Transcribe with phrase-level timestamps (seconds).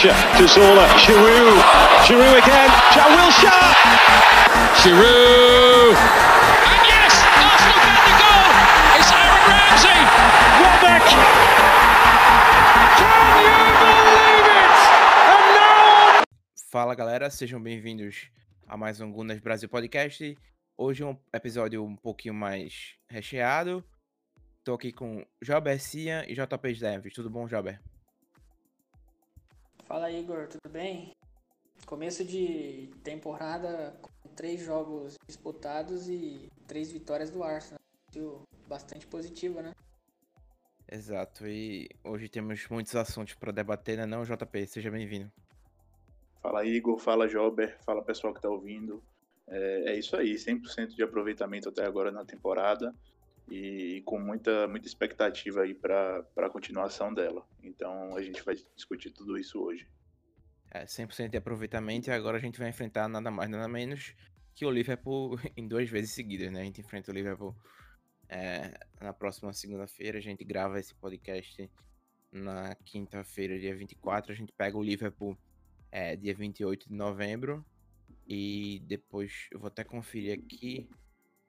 [0.00, 0.88] To Zola.
[0.96, 1.60] Giroud.
[2.06, 2.70] Giroud again.
[2.90, 3.76] Jack.
[4.80, 5.92] Giroud.
[5.92, 8.48] And yes, Arsenal get the goal.
[8.96, 10.00] It's Aaron Ramsey.
[10.56, 11.04] Welbeck.
[12.96, 14.80] Can you believe it?
[15.28, 16.24] And now
[16.70, 18.30] Fala galera, sejam bem-vindos
[18.66, 20.34] a mais um Gunas Brasil Podcast.
[20.78, 23.84] Hoje é um episódio um pouquinho mais recheado.
[24.64, 27.12] Tô aqui com Jober Cia e JP Deves.
[27.12, 27.78] Tudo bom, Jober?
[29.90, 31.10] Fala Igor, tudo bem?
[31.84, 37.80] Começo de temporada com três jogos disputados e três vitórias do Arsenal.
[38.68, 39.72] Bastante positiva, né?
[40.88, 44.64] Exato, e hoje temos muitos assuntos para debater, né não, JP?
[44.68, 45.28] Seja bem-vindo.
[46.40, 49.02] Fala Igor, fala Jober, fala pessoal que tá ouvindo.
[49.48, 52.94] É, é isso aí, 100% de aproveitamento até agora na temporada
[53.50, 57.44] e com muita, muita expectativa aí para a continuação dela.
[57.62, 59.88] Então a gente vai discutir tudo isso hoje.
[60.70, 64.14] É, 100% de aproveitamento e agora a gente vai enfrentar nada mais, nada menos
[64.54, 66.60] que o Liverpool em duas vezes seguidas, né?
[66.60, 67.56] A gente enfrenta o Liverpool
[68.28, 71.68] é, na próxima segunda-feira, a gente grava esse podcast
[72.30, 75.36] na quinta-feira, dia 24, a gente pega o Liverpool
[75.90, 77.64] é, dia 28 de novembro
[78.28, 80.88] e depois eu vou até conferir aqui,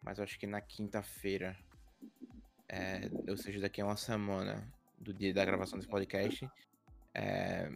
[0.02, 1.56] mas acho que na quinta-feira,
[2.72, 4.66] é, ou seja, daqui a uma semana
[4.98, 6.50] do dia da gravação desse podcast,
[7.14, 7.70] é,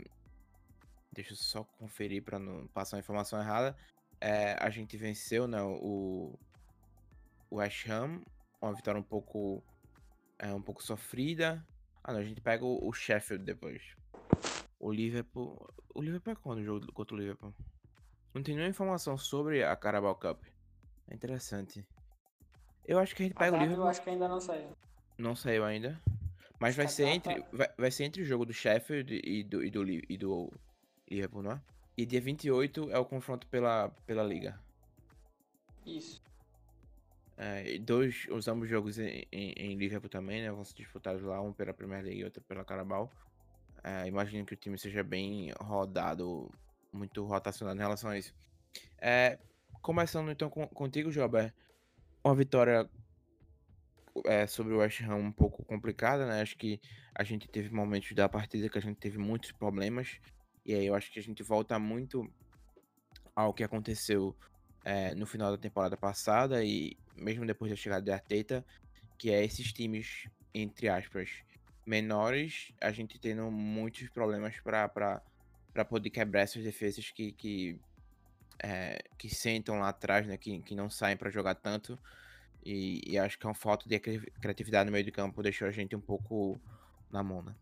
[1.11, 3.75] deixa eu só conferir para não passar a informação errada.
[4.21, 6.39] É, a gente venceu né, o,
[7.49, 8.21] o West Ham,
[8.61, 9.61] uma vitória um pouco
[10.39, 11.61] é, um pouco sofrida.
[12.02, 13.81] Ah, não, a gente pega o, o Sheffield depois.
[14.80, 15.73] O Liverpool.
[15.93, 17.53] O Liverpool é quando o jogo contra o Liverpool?
[18.33, 20.41] Não tem nenhuma informação sobre a Carabao Cup.
[21.09, 21.86] É interessante.
[22.87, 24.69] Eu acho que a gente A pega o data eu acho que ainda não saiu.
[25.17, 25.99] Não saiu ainda.
[26.59, 29.63] Mas vai ser, data- entre, vai, vai ser entre o jogo do Sheffield e do,
[29.63, 30.51] e do, e do
[31.09, 31.61] Liverpool, não é?
[31.97, 34.59] E dia 28 é o confronto pela, pela Liga.
[35.85, 36.21] Isso.
[37.37, 40.52] É, dois, os ambos jogos em, em, em Liverpool também, né?
[40.52, 43.11] Vão ser disputados lá, um pela Premier League e outro pela Carabao.
[43.83, 46.49] É, imagino que o time seja bem rodado,
[46.91, 48.33] muito rotacionado em relação a isso.
[48.99, 49.37] É,
[49.81, 51.53] começando então com, contigo, Jober.
[52.25, 52.89] Uma vitória
[54.25, 56.41] é, sobre o West Ham um pouco complicada, né?
[56.41, 56.81] Acho que
[57.13, 60.19] a gente teve momentos da partida que a gente teve muitos problemas.
[60.65, 62.27] E aí eu acho que a gente volta muito
[63.35, 64.35] ao que aconteceu
[64.83, 68.65] é, no final da temporada passada e mesmo depois da chegada de Arteta,
[69.19, 71.30] que é esses times, entre aspas,
[71.85, 75.21] menores, a gente tendo muitos problemas para
[75.87, 77.80] poder quebrar essas defesas que, que,
[78.60, 81.98] é, que sentam lá atrás, né, que, que não saem para jogar tanto.
[82.64, 85.67] E, e acho que é uma falta de cri- criatividade no meio de campo deixou
[85.67, 86.60] a gente um pouco
[87.11, 87.55] na mão, né?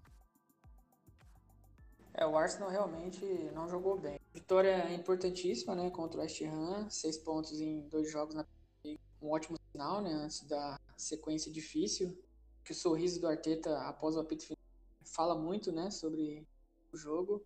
[2.14, 4.20] É, o Arsenal realmente não jogou bem.
[4.34, 8.46] Vitória importantíssima, né, contra o West Ham, seis pontos em dois jogos na
[9.22, 12.18] um ótimo sinal, né, antes da sequência difícil.
[12.64, 14.58] Que o sorriso do Arteta após o apito final
[15.06, 16.46] fala muito, né, sobre
[16.92, 17.44] o jogo.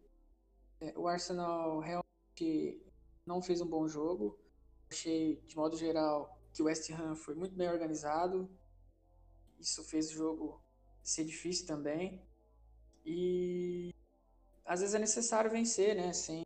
[0.81, 2.81] É, o Arsenal realmente
[3.27, 4.39] não fez um bom jogo.
[4.89, 8.49] Achei, de modo geral, que o West Ham foi muito bem organizado.
[9.59, 10.63] Isso fez o jogo
[11.03, 12.21] ser difícil também.
[13.05, 13.93] E
[14.65, 16.13] às vezes é necessário vencer, né?
[16.13, 16.43] Sem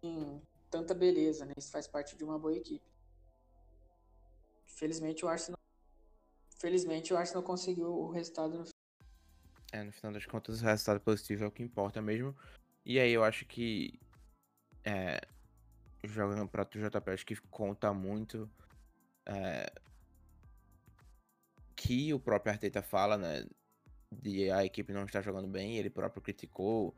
[0.69, 1.53] tanta beleza, né?
[1.57, 2.85] Isso faz parte de uma boa equipe.
[4.65, 5.59] Felizmente o Arsenal,
[6.59, 8.65] felizmente o Arsenal conseguiu o resultado no
[9.71, 12.35] É, no final das contas, o resultado positivo é o que importa mesmo.
[12.83, 13.99] E aí eu acho que
[14.84, 15.22] é,
[16.03, 18.49] jogando para o JP, acho que conta muito
[19.25, 19.71] é,
[21.75, 23.45] que o próprio Arteta fala, né?
[24.11, 26.95] De a equipe não estar jogando bem, ele próprio criticou.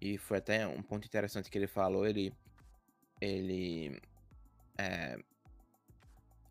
[0.00, 2.32] E foi até um ponto interessante que ele falou, ele.
[3.20, 4.00] Ele.
[4.78, 5.18] é,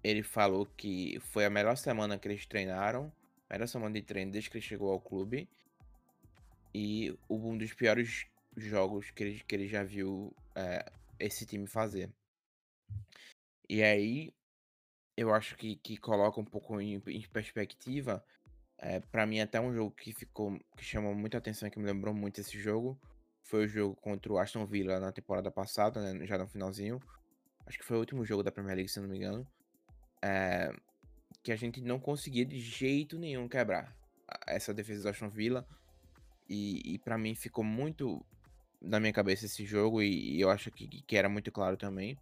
[0.03, 3.11] ele falou que foi a melhor semana que eles treinaram.
[3.49, 5.49] Melhor semana de treino desde que ele chegou ao clube.
[6.73, 10.85] E um dos piores jogos que ele, que ele já viu é,
[11.19, 12.11] esse time fazer.
[13.67, 14.33] E aí,
[15.17, 18.23] eu acho que, que coloca um pouco em, em perspectiva.
[18.77, 20.59] É, para mim, até um jogo que ficou.
[20.77, 22.99] que chamou muita atenção, que me lembrou muito esse jogo.
[23.41, 26.99] Foi o jogo contra o Aston Villa na temporada passada, né, já no finalzinho.
[27.65, 29.47] Acho que foi o último jogo da Premier League, se não me engano.
[30.21, 30.71] É,
[31.43, 33.95] que a gente não conseguia de jeito nenhum quebrar
[34.47, 35.67] essa defesa do Aston Villa.
[36.49, 38.23] E, e para mim ficou muito
[38.85, 42.17] na minha cabeça esse jogo e, e eu acho que, que era muito claro também.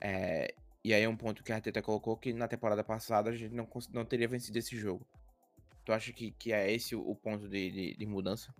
[0.00, 3.36] É, e aí é um ponto que a Arteta colocou que na temporada passada a
[3.36, 5.06] gente não, não teria vencido esse jogo.
[5.84, 8.54] Tu acha que, que é esse o ponto de, de, de mudança?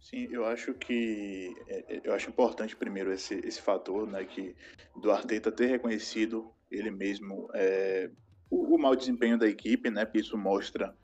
[0.00, 4.54] Sim, eu acho que é, é, eu acho importante primeiro esse, esse fator, né, que
[4.96, 8.10] do Arteta ter reconhecido ele mesmo é,
[8.50, 10.96] o, o mau desempenho da equipe, né, porque isso mostra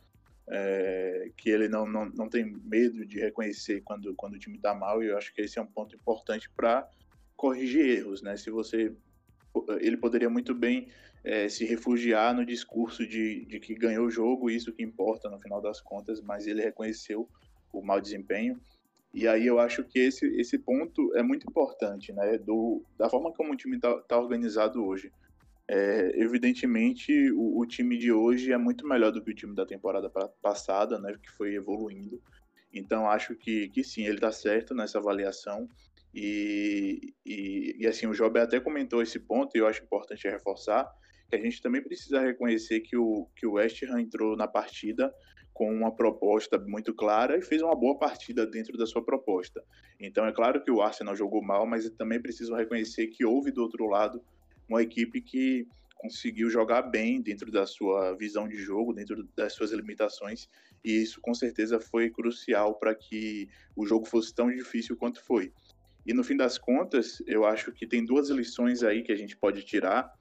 [0.49, 4.75] é, que ele não, não, não tem medo de reconhecer quando, quando o time está
[4.75, 6.89] mal, e eu acho que esse é um ponto importante para
[7.37, 8.37] corrigir erros, né?
[8.37, 8.95] Se você
[9.81, 10.89] ele poderia muito bem
[11.23, 15.41] é, se refugiar no discurso de, de que ganhou o jogo, isso que importa no
[15.41, 17.29] final das contas, mas ele reconheceu
[17.73, 18.61] o mau desempenho.
[19.13, 22.37] E aí eu acho que esse, esse ponto é muito importante, né?
[22.37, 25.13] Do, da forma como o time está tá organizado hoje.
[25.67, 29.65] É, evidentemente, o, o, time de hoje é muito melhor do que o time da
[29.65, 30.11] temporada
[30.43, 31.17] passada, né?
[31.23, 32.21] Que foi evoluindo.
[32.73, 35.69] Então acho que, que sim, ele está certo nessa avaliação.
[36.15, 40.89] E, e, e, assim, o Job até comentou esse ponto, e eu acho importante reforçar,
[41.29, 45.13] que a gente também precisa reconhecer que o, que o West Ham entrou na partida
[45.53, 49.63] com uma proposta muito clara e fez uma boa partida dentro da sua proposta.
[49.99, 53.63] Então é claro que o Arsenal jogou mal, mas também preciso reconhecer que houve do
[53.63, 54.23] outro lado
[54.69, 55.67] uma equipe que
[55.97, 60.49] conseguiu jogar bem dentro da sua visão de jogo, dentro das suas limitações,
[60.85, 65.51] e isso com certeza foi crucial para que o jogo fosse tão difícil quanto foi.
[66.05, 69.35] E no fim das contas, eu acho que tem duas lições aí que a gente
[69.35, 70.13] pode tirar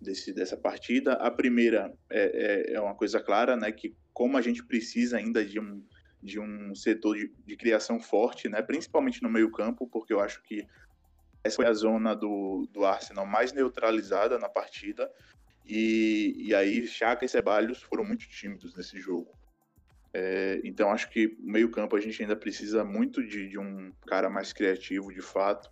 [0.00, 1.12] desse, dessa partida.
[1.12, 5.44] A primeira é, é, é uma coisa clara, né, que como a gente precisa ainda
[5.44, 5.80] de um,
[6.20, 10.42] de um setor de, de criação forte, né, principalmente no meio campo, porque eu acho
[10.42, 10.66] que
[11.42, 15.10] essa foi a zona do, do Arsenal mais neutralizada na partida.
[15.66, 19.30] E, e aí, Chaka e Ceballos foram muito tímidos nesse jogo.
[20.12, 23.92] É, então acho que no meio campo a gente ainda precisa muito de, de um
[24.06, 25.70] cara mais criativo de fato.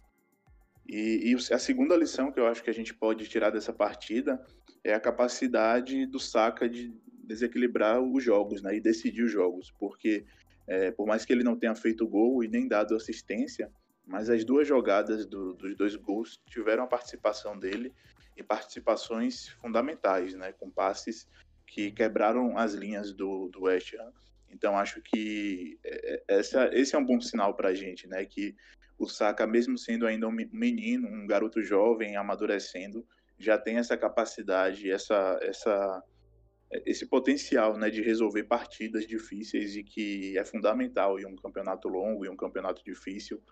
[0.87, 4.41] E, e, a segunda lição que eu acho que a gente pode tirar dessa partida
[4.85, 9.73] é a capacidade do Saka de desequilibrar os jogos né, e decidir os jogos.
[9.81, 10.25] Porque
[10.67, 13.71] é, por mais que ele não tenha feito gol e nem dado assistência,
[14.07, 17.93] mas as duas jogadas do, dos dois gols tiveram a participação dele
[18.37, 21.29] e participações fundamentais, né, com passes
[21.67, 24.13] que quebraram as linhas do, do West Ham
[24.51, 28.25] então acho que é, é, essa, esse é um bom sinal para a gente, né?
[28.25, 28.55] Que
[28.99, 33.07] o Saka, mesmo sendo ainda um menino, um garoto jovem, amadurecendo,
[33.39, 36.03] já tem essa capacidade, essa, essa,
[36.87, 42.25] esse potencial, né, de resolver partidas difíceis e que é fundamental em um campeonato longo
[42.25, 43.43] e um campeonato difícil,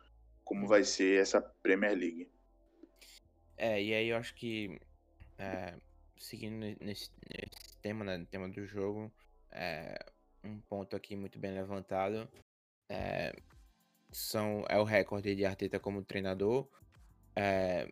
[0.45, 2.29] como vai ser essa Premier League.
[3.57, 4.79] É, e aí eu acho que
[5.39, 5.75] é,
[6.19, 9.13] seguindo nesse, nesse tema, né, tema do jogo,
[9.51, 9.99] é,
[10.43, 12.29] um ponto aqui muito bem levantado.
[12.89, 13.35] É,
[14.11, 16.69] são, é o recorde de Arteta como treinador.
[17.37, 17.91] É,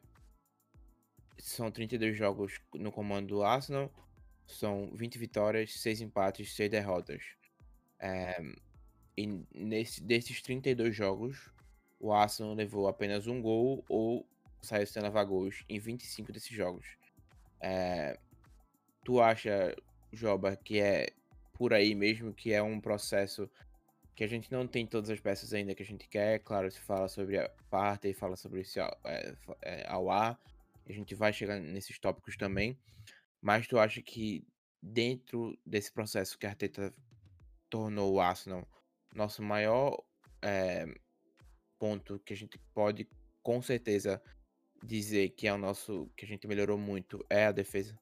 [1.38, 3.93] são 32 jogos no comando do Arsenal.
[4.46, 7.22] São 20 vitórias, 6 empates, 6 derrotas.
[7.99, 8.40] É,
[9.16, 11.50] e nesse, desses 32 jogos,
[12.02, 14.28] o Arsenal levou apenas um gol ou
[14.61, 16.99] saiu sem levar gols em 25 desses jogos.
[17.61, 18.18] É,
[19.04, 19.75] tu acha,
[20.12, 21.11] Joba, que é
[21.54, 23.49] por aí mesmo, que é um processo
[24.16, 26.40] que a gente não tem todas as peças ainda que a gente quer.
[26.40, 30.37] Claro, se fala sobre a parte e fala sobre esse é, é, ao ar.
[30.85, 32.76] A gente vai chegar nesses tópicos também.
[33.40, 34.44] Mas tu acha que
[34.82, 36.92] dentro desse processo que a Arteta
[37.71, 38.66] tornou o Arsenal
[39.14, 40.02] nosso maior
[40.42, 40.85] é,
[41.83, 43.09] ponto que a gente pode
[43.43, 44.23] com certeza
[44.85, 47.99] dizer que é o nosso que a gente melhorou muito é a defesa?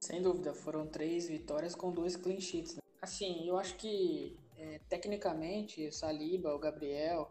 [0.00, 2.76] Sem dúvida, foram três vitórias com dois clean sheets.
[2.76, 2.82] Né?
[3.02, 7.28] Assim, eu acho que é, tecnicamente o Saliba, o Gabriel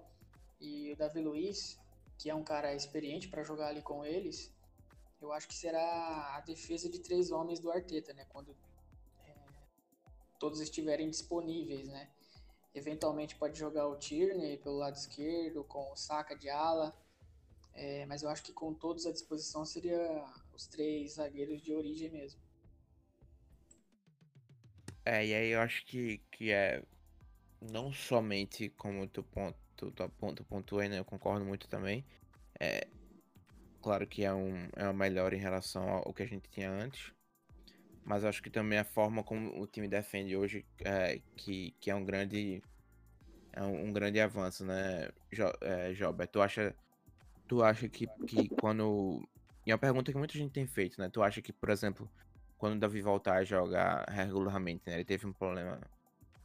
[0.59, 1.79] e o Davi Luiz,
[2.17, 4.53] que é um cara experiente para jogar ali com eles,
[5.21, 8.25] eu acho que será a defesa de três homens do Arteta, né?
[8.27, 8.51] Quando
[9.25, 9.33] é,
[10.37, 12.09] todos estiverem disponíveis, né?
[12.73, 16.93] Eventualmente pode jogar o Tierney pelo lado esquerdo, com o Saka de ala,
[17.73, 22.09] é, mas eu acho que com todos à disposição seria os três zagueiros de origem
[22.09, 22.41] mesmo.
[25.05, 26.83] É, e aí eu acho que, que é
[27.59, 30.99] não somente como tu ponto, tu, tu, tu pontuei, né?
[30.99, 32.05] Eu concordo muito também.
[32.59, 32.87] É,
[33.81, 37.13] claro que é um, é um melhor em relação ao que a gente tinha antes.
[38.05, 41.95] Mas acho que também a forma como o time defende hoje é, que, que é
[41.95, 42.61] um grande
[43.53, 46.25] é um, um grande avanço, né, jo, é?
[46.25, 46.75] Tu acha,
[47.47, 49.21] tu acha que, que quando.
[49.65, 51.07] E é uma pergunta que muita gente tem feito, né?
[51.09, 52.09] Tu acha que, por exemplo,
[52.57, 54.95] quando o Davi voltar a jogar regularmente, né?
[54.95, 55.79] Ele teve um problema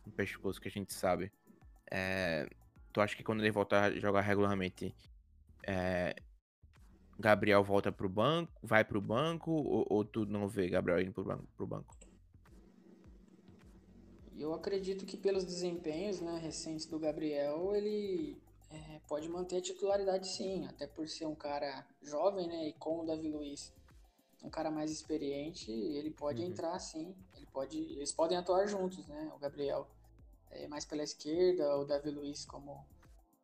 [0.05, 1.33] no pescoço que a gente sabe.
[1.91, 2.47] É,
[2.93, 4.95] tu acha que quando ele voltar a jogar regularmente,
[5.67, 6.15] é,
[7.19, 11.25] Gabriel volta pro banco, vai pro banco, ou, ou, tu não vê Gabriel indo pro
[11.25, 11.49] banco?
[11.57, 11.97] Pro banco?
[14.39, 20.29] eu acredito que pelos desempenhos né, recentes do Gabriel, ele é, pode manter a titularidade
[20.29, 22.69] sim, até por ser um cara jovem, né?
[22.69, 23.73] E com o Davi Luiz,
[24.43, 26.49] um cara mais experiente, ele pode uhum.
[26.49, 27.15] entrar sim.
[27.37, 29.31] Ele pode, eles podem atuar juntos, né?
[29.35, 29.89] O Gabriel
[30.51, 32.87] é, mais pela esquerda, o Davi Luiz como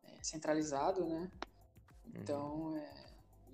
[0.03, 1.29] é, centralizado, né?
[2.13, 2.77] Então, uhum.
[2.77, 3.04] é,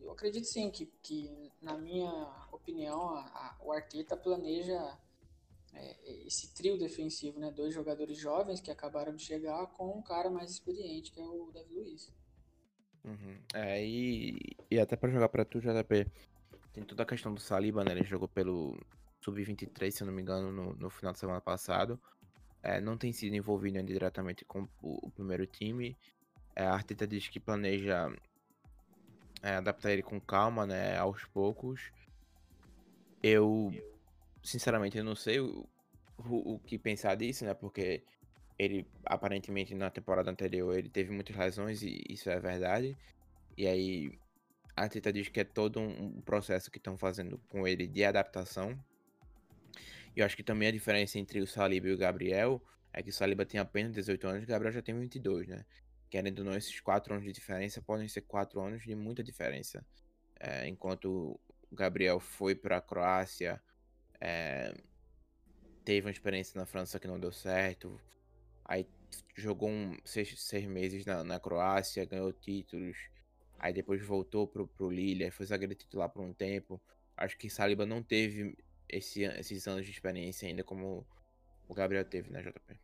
[0.01, 2.12] eu acredito sim que, que na minha
[2.51, 4.98] opinião, a, a, o Arteta planeja
[5.74, 7.51] é, esse trio defensivo, né?
[7.51, 11.51] Dois jogadores jovens que acabaram de chegar com um cara mais experiente, que é o
[11.53, 12.12] Davi Luiz.
[13.03, 13.38] Uhum.
[13.53, 14.38] É, e,
[14.70, 16.05] e até para jogar para tu, JP,
[16.74, 17.91] tem toda a questão do Saliba, né?
[17.91, 18.77] Ele jogou pelo
[19.24, 22.00] Sub-23, se eu não me engano, no, no final da semana passado.
[22.63, 25.98] É, não tem sido envolvido diretamente com o, o primeiro time.
[26.55, 28.13] É, a Arteta diz que planeja
[29.41, 30.98] é, adaptar ele com calma, né?
[30.98, 31.91] Aos poucos.
[33.21, 33.71] Eu
[34.43, 35.67] sinceramente, eu não sei o,
[36.17, 37.53] o, o, que pensar disso, né?
[37.53, 38.03] Porque
[38.57, 42.98] ele, aparentemente, na temporada anterior, ele teve muitas lesões e isso é verdade.
[43.57, 44.19] E aí,
[44.75, 48.77] a Tita diz que é todo um processo que estão fazendo com ele de adaptação.
[50.15, 52.62] E eu acho que também a diferença entre o Saliba e o Gabriel
[52.93, 55.65] é que o Saliba tem apenas 18 anos e o Gabriel já tem 22, né?
[56.12, 59.84] Querendo ou não, esses 4 anos de diferença podem ser 4 anos de muita diferença.
[60.38, 61.39] É, enquanto
[61.72, 63.62] o Gabriel foi para a Croácia
[64.20, 64.74] é,
[65.86, 68.00] teve uma experiência na França que não deu certo.
[68.65, 68.86] Aí
[69.36, 72.98] jogou um, seis, seis meses na, na Croácia, ganhou títulos.
[73.58, 76.82] Aí depois voltou pro, pro Lille, aí foi zagueiro titular por um tempo.
[77.15, 78.53] Acho que Saliba não teve
[78.89, 81.08] esse, esses anos de experiência ainda como
[81.70, 82.77] o Gabriel teve, né, JP?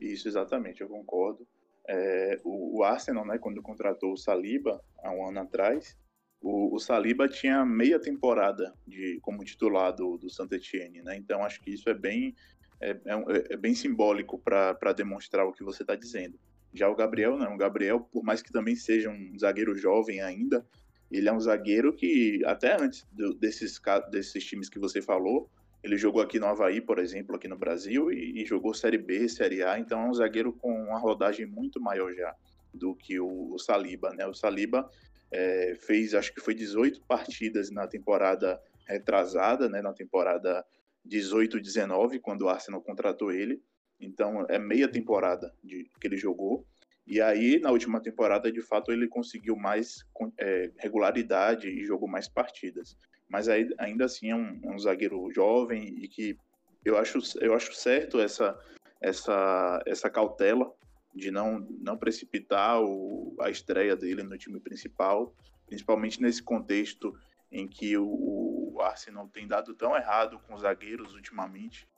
[0.00, 1.46] Isso, exatamente, eu concordo.
[1.88, 5.96] É, o, o, Arsenal, né, quando contratou o Saliba há um ano atrás,
[6.40, 11.16] o, o, Saliba tinha meia temporada de como titular do, do Saint Etienne, né?
[11.16, 12.34] Então acho que isso é bem
[12.80, 16.38] é, é, é bem simbólico para demonstrar o que você está dizendo.
[16.72, 20.64] Já o Gabriel não, o Gabriel, por mais que também seja um zagueiro jovem ainda,
[21.10, 25.50] ele é um zagueiro que até antes do, desses desses times que você falou,
[25.82, 29.28] ele jogou aqui no Havaí, por exemplo, aqui no Brasil, e, e jogou Série B,
[29.28, 32.34] Série A, então é um zagueiro com uma rodagem muito maior já
[32.72, 34.26] do que o, o Saliba, né?
[34.26, 34.88] O Saliba
[35.30, 40.64] é, fez, acho que foi 18 partidas na temporada retrasada, né, na temporada
[41.08, 43.62] 18-19, quando o Arsenal contratou ele.
[44.00, 46.66] Então, é meia temporada de, que ele jogou.
[47.10, 50.06] E aí, na última temporada, de fato, ele conseguiu mais
[50.38, 52.96] é, regularidade e jogou mais partidas.
[53.28, 56.38] Mas aí, ainda assim é um, um, zagueiro jovem e que
[56.84, 58.56] eu acho, eu acho certo essa,
[59.00, 60.72] essa, essa cautela
[61.12, 65.34] de não, não precipitar o, a estreia dele no time principal,
[65.66, 67.12] principalmente nesse contexto
[67.50, 71.88] em que o, o Arsenal tem dado tão errado com os zagueiros ultimamente.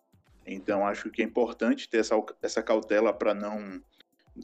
[0.47, 3.78] Então acho que é importante ter essa, essa cautela para não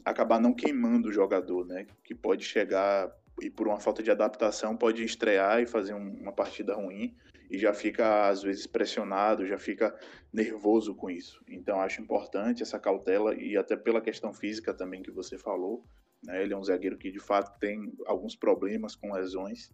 [0.05, 1.85] acabar não queimando o jogador, né?
[2.03, 6.31] Que pode chegar e por uma falta de adaptação pode estrear e fazer um, uma
[6.31, 7.15] partida ruim
[7.49, 9.97] e já fica às vezes pressionado, já fica
[10.31, 11.41] nervoso com isso.
[11.47, 15.83] Então acho importante essa cautela e até pela questão física também que você falou,
[16.23, 16.41] né?
[16.43, 19.71] Ele é um zagueiro que de fato tem alguns problemas com lesões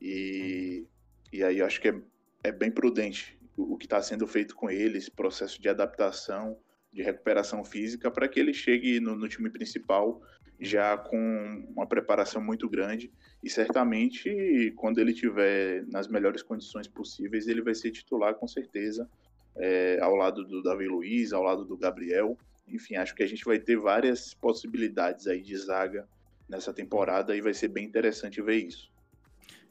[0.00, 0.86] e,
[1.32, 2.00] e aí acho que é,
[2.44, 6.56] é bem prudente o, o que está sendo feito com ele, esse processo de adaptação,
[6.92, 10.20] de recuperação física, para que ele chegue no, no time principal
[10.60, 13.10] já com uma preparação muito grande
[13.42, 19.08] e certamente quando ele tiver nas melhores condições possíveis ele vai ser titular com certeza
[19.56, 22.36] é, ao lado do Davi Luiz, ao lado do Gabriel,
[22.68, 26.06] enfim acho que a gente vai ter várias possibilidades aí de zaga
[26.46, 28.92] nessa temporada e vai ser bem interessante ver isso.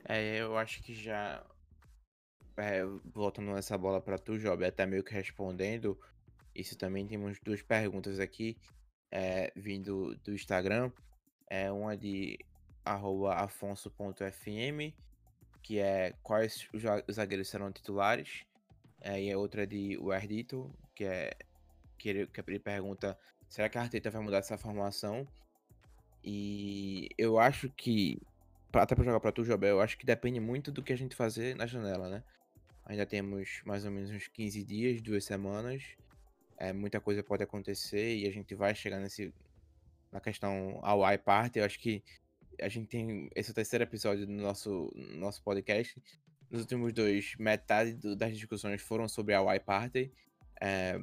[0.05, 1.45] É, eu acho que já
[2.57, 2.83] é,
[3.13, 5.99] voltando essa bola para tu, Job, até meio que respondendo
[6.59, 8.57] isso também temos duas perguntas aqui
[9.11, 10.91] é, vindo do Instagram.
[11.49, 12.37] É uma de
[12.85, 14.93] afonso.fm,
[15.63, 18.43] que é quais os zagueiros serão titulares.
[19.01, 21.31] É, e a outra de Werdito, que é
[21.97, 25.27] que ele, que ele pergunta será que a Arteta vai mudar essa formação?
[26.23, 28.21] E eu acho que,
[28.73, 31.15] até para jogar para tu, Jobel, eu acho que depende muito do que a gente
[31.15, 32.23] fazer na janela, né?
[32.85, 35.95] Ainda temos mais ou menos uns 15 dias, duas semanas
[36.59, 39.33] é, muita coisa pode acontecer e a gente vai chegar nesse
[40.11, 41.59] na questão ao I Party.
[41.59, 42.03] Eu acho que
[42.61, 46.01] a gente tem esse é terceiro episódio do nosso, nosso podcast.
[46.51, 50.11] Nos últimos dois, metade do, das discussões foram sobre a Y Party.
[50.59, 50.99] É,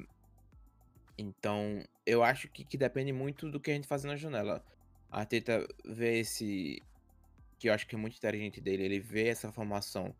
[1.17, 4.63] então, eu acho que, que depende muito do que a gente faz na janela.
[5.11, 6.83] A Teta vê esse.
[7.59, 8.85] que eu acho que é muito inteligente dele.
[8.85, 10.15] Ele vê essa formação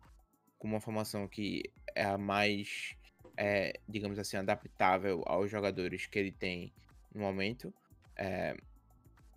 [0.57, 1.61] como uma formação que
[1.93, 2.96] é a mais
[3.37, 6.73] é, digamos assim, adaptável aos jogadores que ele tem
[7.13, 7.73] no momento.
[8.15, 8.57] É,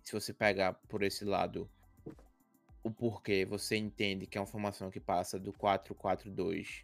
[0.03, 1.69] se você pegar por esse lado
[2.83, 6.83] o porquê, você entende que é uma formação que passa do 4-4-2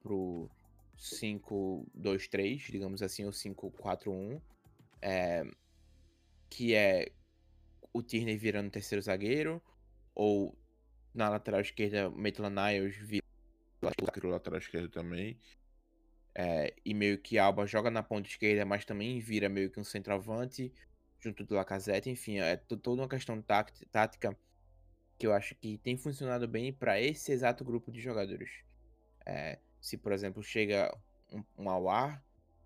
[0.00, 0.48] pro
[0.96, 4.40] 5-2-3, digamos assim, ou 5-4-1,
[5.02, 5.44] é,
[6.48, 7.10] que é
[7.92, 9.60] o Tierney virando terceiro zagueiro,
[10.14, 10.56] ou
[11.12, 13.24] na lateral esquerda, Maitland Niles vira
[14.22, 15.36] lateral esquerdo também.
[16.34, 19.84] É, e meio que Alba joga na ponta esquerda, mas também vira meio que um
[19.84, 20.72] centroavante
[21.20, 22.10] junto do Lacazette.
[22.10, 24.36] Enfim, é toda uma questão tática
[25.16, 28.50] que eu acho que tem funcionado bem para esse exato grupo de jogadores.
[29.24, 30.92] É, se, por exemplo, chega
[31.32, 32.22] um, um Awar,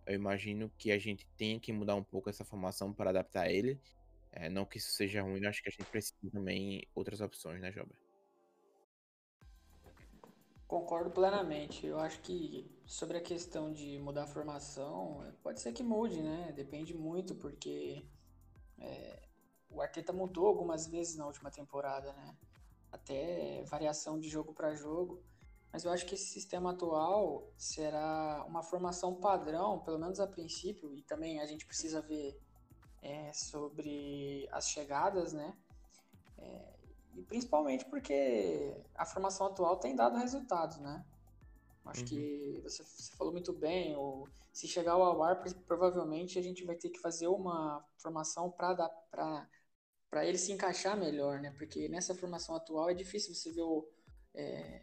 [0.07, 3.79] eu imagino que a gente tenha que mudar um pouco essa formação para adaptar ele.
[4.33, 7.71] É, não que isso seja ruim, acho que a gente precisa também outras opções, né,
[7.71, 8.08] Jober?
[10.69, 11.87] Concordo plenamente.
[11.87, 16.53] Eu acho que sobre a questão de mudar a formação, pode ser que mude, né?
[16.55, 18.07] Depende muito, porque
[18.79, 19.23] é,
[19.71, 22.37] o Arteta mudou algumas vezes na última temporada, né?
[22.93, 25.23] Até variação de jogo para jogo.
[25.73, 30.95] Mas eu acho que esse sistema atual será uma formação padrão, pelo menos a princípio,
[30.95, 32.39] e também a gente precisa ver
[33.01, 35.57] é, sobre as chegadas, né?
[36.37, 36.78] É,
[37.19, 41.05] e principalmente porque a formação atual tem dado resultados, né?
[41.85, 42.07] Acho uhum.
[42.07, 43.97] que você, você, falou muito bem.
[43.97, 49.49] Ou, se chegar ao Awar, provavelmente a gente vai ter que fazer uma formação para
[50.23, 51.51] ele se encaixar melhor, né?
[51.57, 53.89] Porque nessa formação atual é difícil você ver o,
[54.35, 54.83] é,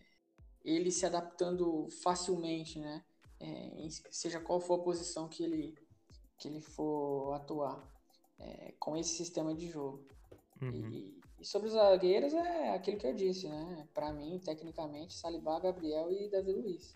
[0.64, 3.04] ele se adaptando facilmente, né?
[3.40, 5.76] É, seja qual for a posição que ele,
[6.38, 7.86] que ele for atuar
[8.40, 10.06] é, com esse sistema de jogo.
[10.62, 10.90] Uhum.
[10.92, 11.15] E,
[11.46, 13.88] sobre os zagueiros é aquilo que eu disse, né?
[13.94, 16.96] Para mim, tecnicamente, Salibá, Gabriel e Davi Luiz.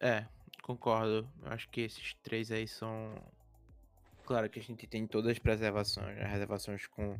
[0.00, 0.26] É,
[0.62, 1.28] concordo.
[1.42, 3.14] Eu acho que esses três aí são.
[4.24, 7.18] Claro que a gente tem todas as preservações, as reservações com,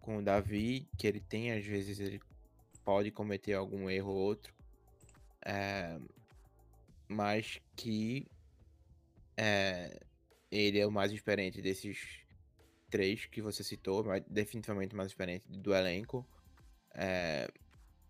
[0.00, 2.20] com o Davi, que ele tem, às vezes ele
[2.82, 4.54] pode cometer algum erro ou outro.
[5.44, 5.98] É,
[7.06, 8.26] mas que
[9.36, 10.00] é,
[10.50, 12.24] ele é o mais experiente desses
[12.90, 16.26] três que você citou, mas definitivamente mais experiente do elenco.
[16.94, 17.48] É,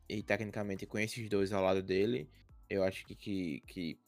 [0.09, 2.29] e tecnicamente com esses dois ao lado dele,
[2.69, 3.99] eu acho que, que, que,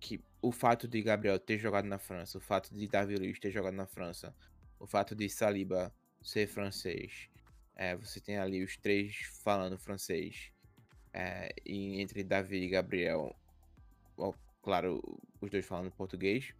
[0.00, 3.50] que, o fato de Gabriel ter jogado na França, o fato de Davi Luiz ter
[3.50, 4.34] jogado na França,
[4.80, 7.28] o fato de Saliba ser francês,
[7.76, 10.50] é, você tem ali os três falando francês,
[11.12, 13.34] é, e entre Davi e Gabriel,
[14.16, 15.00] ó, claro,
[15.40, 16.52] os dois falando português,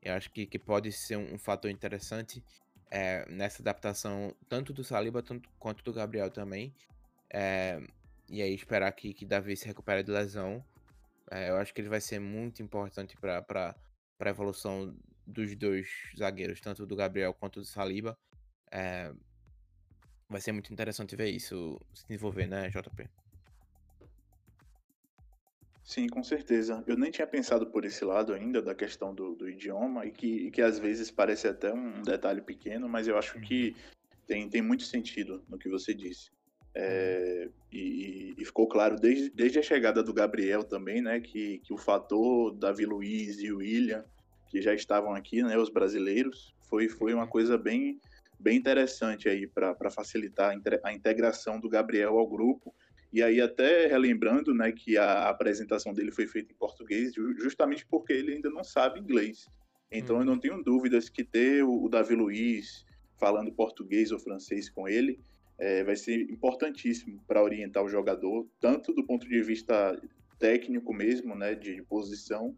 [0.00, 2.42] eu acho que, que pode ser um, um fator interessante
[2.92, 6.74] é, nessa adaptação, tanto do Saliba tanto, quanto do Gabriel também.
[7.32, 7.80] É,
[8.28, 10.62] e aí esperar que, que Davi se recupere de lesão.
[11.30, 13.74] É, eu acho que ele vai ser muito importante para
[14.20, 14.94] a evolução
[15.26, 18.18] dos dois zagueiros, tanto do Gabriel quanto do Saliba.
[20.28, 23.08] Vai ser muito interessante ver isso se desenvolver, né, JP?
[25.84, 26.82] Sim, com certeza.
[26.86, 30.50] Eu nem tinha pensado por esse lado ainda da questão do, do idioma e que,
[30.50, 34.16] que às vezes parece até um detalhe pequeno, mas eu acho que uhum.
[34.26, 36.30] tem, tem muito sentido no que você disse.
[36.74, 37.52] É, uhum.
[37.70, 41.76] e, e, ficou claro desde, desde a chegada do Gabriel também, né, que, que o
[41.76, 44.04] fator Davi Luiz e o William,
[44.48, 47.28] que já estavam aqui, né, os brasileiros, foi, foi uma uhum.
[47.28, 48.00] coisa bem,
[48.38, 52.74] bem interessante aí para facilitar a integração do Gabriel ao grupo
[53.12, 58.12] e aí, até relembrando né, que a apresentação dele foi feita em português, justamente porque
[58.12, 59.48] ele ainda não sabe inglês.
[59.90, 62.86] Então, eu não tenho dúvidas que ter o Davi Luiz
[63.18, 65.20] falando português ou francês com ele
[65.62, 69.96] é, vai ser importantíssimo para orientar o jogador, tanto do ponto de vista
[70.36, 72.54] técnico mesmo, né, de posição, uhum.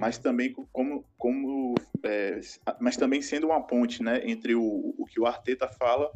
[0.00, 2.40] mas também como, como é,
[2.80, 6.10] mas também sendo uma ponte, né, entre o, o que o Arteta fala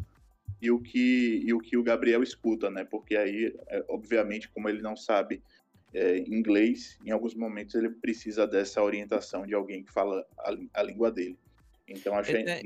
[0.62, 2.84] e o que, e o, que o Gabriel escuta, né?
[2.84, 5.42] Porque aí, é, obviamente, como ele não sabe
[5.92, 10.82] é, inglês, em alguns momentos ele precisa dessa orientação de alguém que fala a, a
[10.84, 11.36] língua dele.
[11.88, 12.62] Então, acho é, é,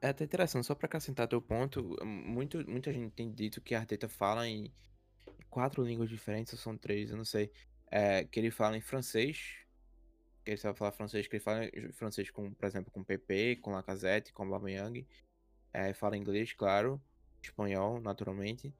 [0.00, 3.80] é até interessante, só para acrescentar teu ponto, muito, muita gente tem dito que a
[3.80, 4.72] Arteta fala em
[5.50, 7.52] quatro línguas diferentes, ou são três, eu não sei.
[7.90, 9.58] É, que ele fala em francês,
[10.42, 11.60] que ele sabe falar francês, que ele fala
[11.92, 15.06] francês com, por exemplo, com PP, com Lacazette, com Aubameyang,
[15.72, 17.00] é, fala inglês, claro,
[17.42, 18.72] espanhol, naturalmente.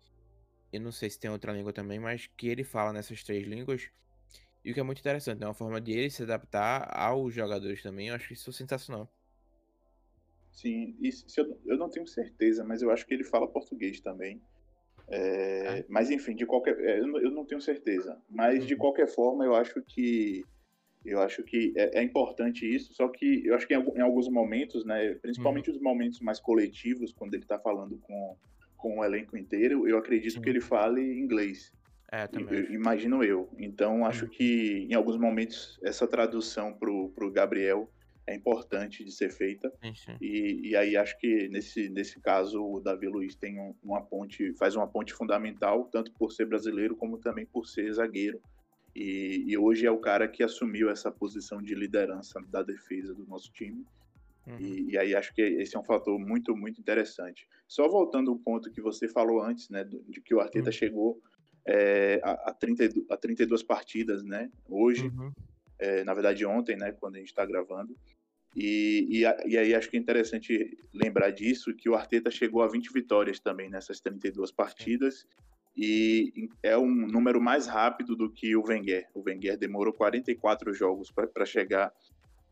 [0.73, 3.91] Eu não sei se tem outra língua também, mas que ele fala nessas três línguas.
[4.65, 7.83] E o que é muito interessante, é uma forma de ele se adaptar aos jogadores
[7.83, 8.09] também.
[8.09, 9.13] Eu acho isso sensacional.
[10.53, 14.41] Sim, isso, eu, eu não tenho certeza, mas eu acho que ele fala português também.
[15.09, 15.87] É, é.
[15.89, 18.21] Mas enfim, de qualquer, é, eu, eu não tenho certeza.
[18.31, 18.67] Mas uhum.
[18.67, 20.45] de qualquer forma, eu acho que
[21.05, 24.85] Eu acho que é, é importante isso, só que eu acho que em, alguns momentos,
[24.85, 25.77] né, principalmente Uhum.
[25.77, 28.37] os momentos mais coletivos, quando ele está falando com,
[28.77, 30.41] com o elenco inteiro, eu acredito Sim.
[30.43, 31.73] que ele fale inglês.
[32.11, 32.59] É, também.
[32.61, 33.49] eu- Imagino eu.
[33.59, 34.31] Então, acho Uhum.
[34.31, 37.91] que em alguns momentos essa tradução pro, pro Gabriel
[38.27, 39.73] é importante de ser feita.
[39.95, 40.17] Sim.
[40.21, 44.53] E, e aí acho que nesse, nesse caso o Davi Luiz tem um- uma ponte,
[44.59, 48.41] faz uma ponte fundamental, tanto por ser brasileiro como também por ser zagueiro.
[48.95, 53.25] E, e hoje é o cara que assumiu essa posição de liderança da defesa do
[53.27, 53.85] nosso time.
[54.47, 54.59] Uhum.
[54.59, 57.47] E, e aí acho que esse é um fator muito, muito interessante.
[57.67, 60.73] Só voltando ao ponto que você falou antes, né, de que o Arteta Uhum.
[60.73, 61.21] chegou
[61.67, 65.31] é, a, a, 32, a 32 partidas, né, hoje, Uhum.
[65.79, 67.97] é, na verdade ontem, né, quando a gente está gravando.
[68.55, 72.63] E, e, a- e aí acho que é interessante lembrar disso, que o Arteta chegou
[72.63, 75.27] a 20 vitórias também nessas 32 partidas,
[75.77, 79.09] e é um número mais rápido do que o Wenger.
[79.15, 81.93] O Wenger demorou 44 jogos para chegar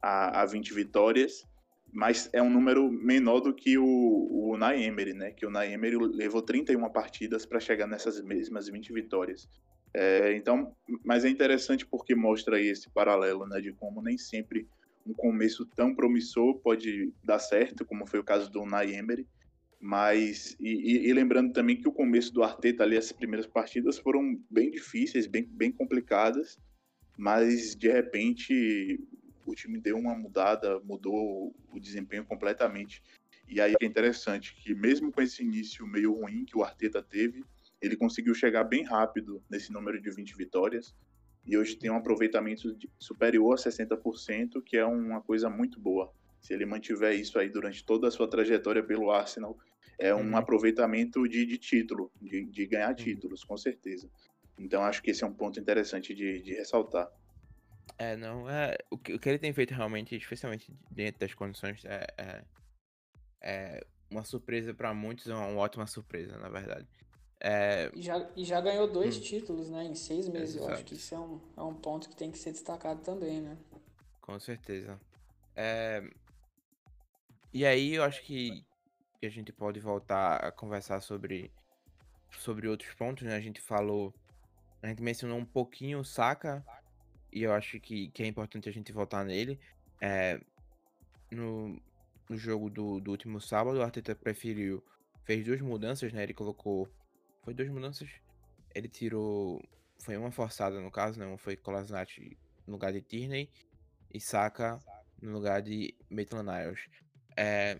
[0.00, 1.46] a, a 20 vitórias,
[1.92, 5.33] mas é um número menor do que o, o Unai Emery, né?
[5.33, 9.48] Que o Unai Emery levou 31 partidas para chegar nessas mesmas 20 vitórias.
[9.92, 13.61] É, então, mas é interessante porque mostra esse paralelo, né?
[13.61, 14.66] De como nem sempre
[15.06, 19.26] um começo tão promissor pode dar certo, como foi o caso do Unai Emery.
[19.81, 24.38] Mas, e, e- lembrando também que o começo do Arteta ali, essas primeiras partidas foram
[24.51, 26.59] bem difíceis, bem, bem complicadas,
[27.16, 29.01] mas de repente
[29.47, 33.03] o time deu uma mudada, mudou o desempenho completamente.
[33.49, 37.43] E aí é interessante que mesmo com esse início meio ruim que o Arteta teve,
[37.81, 40.95] ele conseguiu chegar bem rápido nesse número de 20 vitórias.
[41.47, 46.12] E hoje tem um aproveitamento superior a 60%, que é uma coisa muito boa.
[46.38, 49.59] Se ele mantiver isso aí durante toda a sua trajetória pelo Arsenal,
[50.00, 50.36] é um Uhum.
[50.36, 54.08] aproveitamento de, de título, de, de ganhar títulos, com certeza.
[54.58, 57.08] Então acho que esse é um ponto interessante de, de ressaltar.
[57.98, 61.84] É, não, é, o, que, o que ele tem feito realmente, especialmente dentro das condições,
[61.84, 62.44] é, é,
[63.42, 66.88] é uma surpresa pra muitos, é uma ótima surpresa, na verdade.
[67.38, 69.20] É, E já, e já ganhou dois Hum.
[69.20, 69.84] títulos, né?
[69.84, 70.56] Em seis meses.
[70.56, 73.40] Eu acho que isso é um, é um ponto que tem que ser destacado também,
[73.40, 73.56] né?
[74.20, 74.98] com certeza.
[75.56, 76.02] É,
[77.52, 78.64] e aí eu acho que,
[79.20, 81.52] que a gente pode voltar a conversar sobre,
[82.38, 83.37] sobre outros pontos, né?
[83.37, 84.14] A gente falou,
[84.83, 86.64] a gente mencionou um pouquinho o Saka,
[87.30, 89.61] e eu acho que, que é importante a gente voltar nele.
[90.00, 90.40] É,
[91.30, 91.80] no,
[92.28, 94.83] no jogo do, do último sábado, o Arteta preferiu,
[95.24, 96.22] fez duas mudanças, né?
[96.22, 96.88] Ele colocou,
[97.44, 98.09] foi duas mudanças?
[98.74, 99.62] Ele tirou,
[99.98, 101.26] foi uma forçada no caso, né?
[101.26, 103.50] Uma foi Kolasinac no lugar de Tierney
[104.12, 104.80] e Saka
[105.20, 106.80] no lugar de Maitland-Niles.
[107.37, 107.78] É,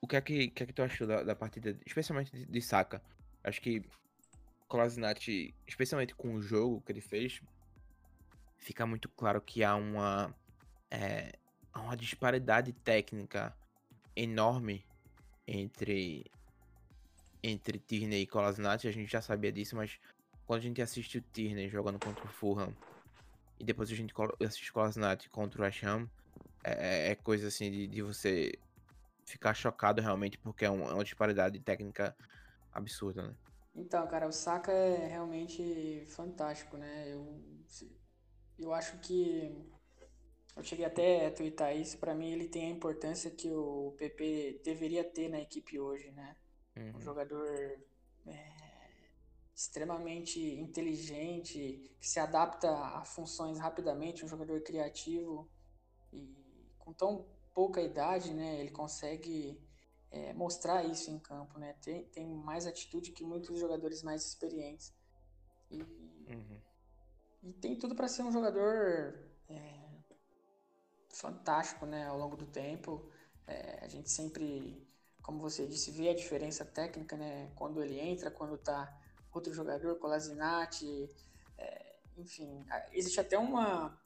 [0.00, 2.62] o que é que, que é que tu achou da, da partida, especialmente de, de
[2.62, 3.02] Saka?
[3.44, 3.82] Acho que
[4.68, 7.42] Kolasinac, especialmente com o jogo que ele fez,
[8.58, 10.34] fica muito claro que há uma,
[10.90, 11.32] é,
[11.74, 13.54] uma disparidade técnica
[14.14, 14.84] enorme
[15.46, 16.24] entre
[17.42, 18.86] entre Tierney e Kolasinac.
[18.86, 19.98] A gente já sabia disso, mas
[20.46, 22.74] quando a gente assiste o Tierney jogando contra o Fulham
[23.58, 24.12] e depois a gente
[24.46, 26.08] assiste o Kolasinac contra o West Ham,
[26.62, 28.52] é, é- é coisa assim de, de você
[29.30, 32.16] ficar chocado realmente, porque é, um- é uma disparidade técnica
[32.72, 33.36] absurda, né?
[33.74, 37.12] Então, cara, o Saka é realmente fantástico, né?
[37.12, 37.40] Eu,
[38.58, 39.52] eu acho que
[40.56, 41.98] eu cheguei até a twittar isso.
[41.98, 46.36] Pra mim, ele tem a importância que o PP deveria ter na equipe hoje, né?
[46.94, 47.00] Um Uhum.
[47.00, 47.46] jogador
[48.26, 48.52] é,
[49.54, 55.50] extremamente inteligente, que se adapta a funções rapidamente, um jogador criativo
[56.12, 57.26] e com tão
[57.60, 58.58] pouca idade, né?
[58.58, 59.60] Ele consegue
[60.10, 61.74] é, mostrar isso em campo, né?
[61.82, 64.94] Tem, tem mais atitude que muitos jogadores mais experientes.
[65.70, 65.78] E,
[66.26, 66.60] Uhum.
[67.42, 69.14] e tem tudo para ser um jogador
[69.48, 69.90] é,
[71.10, 72.06] fantástico, né?
[72.06, 72.92] Ao longo do tempo,
[73.46, 74.86] É, a gente sempre,
[75.22, 77.50] como você disse, vê a diferença técnica, né?
[77.56, 78.80] Quando ele entra, quando tá
[79.32, 80.76] outro jogador, Colasinac,
[81.58, 84.00] é, enfim, existe até uma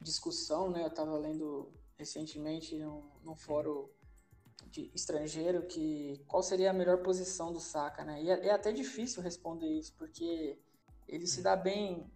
[0.00, 0.82] discussão, né?
[0.84, 3.88] Eu estava lendo recentemente num, num fórum
[4.66, 8.22] de estrangeiro que qual seria a melhor posição do Saka, né?
[8.22, 10.58] E é, é até difícil responder isso porque
[11.06, 12.10] ele se dá bem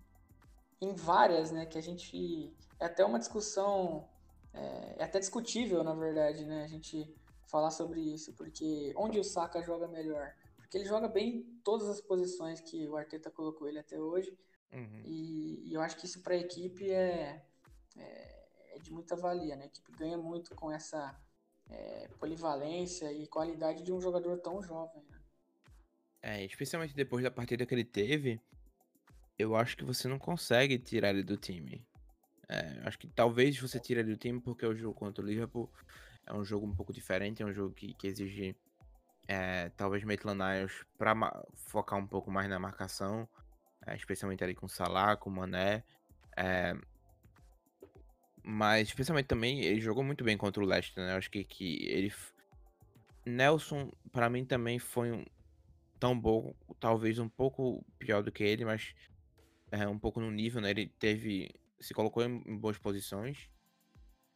[0.81, 1.67] em várias, né?
[1.67, 4.09] Que a gente é até uma discussão
[4.53, 6.65] é, é até discutível, na verdade, né?
[6.65, 7.15] A gente
[7.47, 10.35] falar sobre isso, porque onde o Saka joga melhor?
[10.57, 14.37] Porque ele joga bem em todas as posições que o Arteta colocou ele até hoje.
[14.73, 15.03] Uhum.
[15.05, 17.45] E, e eu acho que isso para a equipe é,
[17.97, 18.36] é,
[18.77, 19.65] é de muita valia, né?
[19.65, 21.19] A equipe ganha muito com essa
[21.69, 25.03] é, polivalência e qualidade de um jogador tão jovem.
[25.11, 25.19] Né?
[26.23, 28.41] É, especialmente depois da partida que ele teve,
[29.39, 31.87] eu acho que você não consegue tirar ele do time.
[32.49, 35.71] É, acho que talvez você tire ele do time porque o jogo contra o Liverpool
[36.25, 38.57] é um jogo um pouco diferente, é um jogo que, que exige
[39.27, 41.15] é, talvez Maitland Niles para
[41.55, 43.29] focar um pouco mais na marcação,
[43.87, 45.83] é, especialmente ali com o Salah, com o Mané.
[48.49, 51.17] Mas especialmente também ele jogou muito bem contra o Leicester, né?
[51.17, 52.13] Acho que, que ele
[53.25, 55.25] Nelson para mim também foi um,
[55.99, 58.95] tão bom, talvez um pouco pior do que ele, mas
[59.73, 60.71] é, um pouco no nível, né?
[60.71, 63.51] Ele teve se colocou em, em boas posições,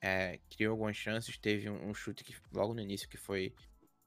[0.01, 3.55] é, criou algumas chances, teve um, um, chute que logo no início que foi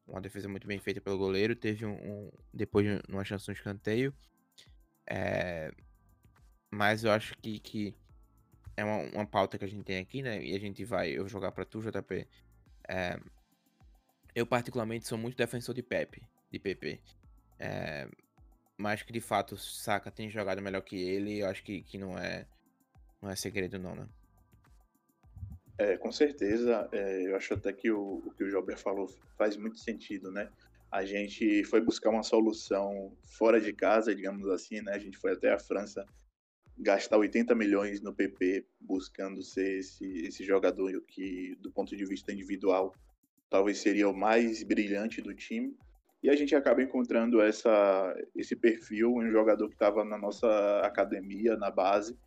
[0.05, 4.13] uma defesa muito bem feita pelo goleiro, teve um, um depois uma chance no escanteio,
[5.09, 5.71] é,
[6.69, 7.95] mas eu acho que, que
[8.75, 10.43] é uma, uma, pauta que a gente tem aqui, né?
[10.43, 12.27] E a gente vai eu jogar para tu, JP.
[12.87, 13.19] É,
[14.35, 16.99] eu particularmente sou muito defensor de Pepe, de PP.
[17.59, 18.07] É,
[18.77, 22.17] mas que de fato Saka tem jogado melhor que ele, eu acho que, que não
[22.17, 22.45] é
[23.21, 24.07] não é segredo não, né?
[25.77, 26.87] É, com certeza.
[26.91, 29.07] É, eu acho até que o, o que o Jober falou
[29.37, 30.49] faz muito sentido, né?
[30.91, 34.93] A gente foi buscar uma solução fora de casa, digamos assim, né?
[34.93, 36.05] A gente foi até a França
[36.77, 42.31] gastar 80 milhões no PP buscando ser esse, esse jogador que, do ponto de vista
[42.31, 42.93] individual,
[43.49, 45.75] talvez seria o mais brilhante do time.
[46.21, 51.57] E a gente acaba encontrando essa, esse perfil, um jogador que estava na nossa academia,
[51.57, 52.17] na base,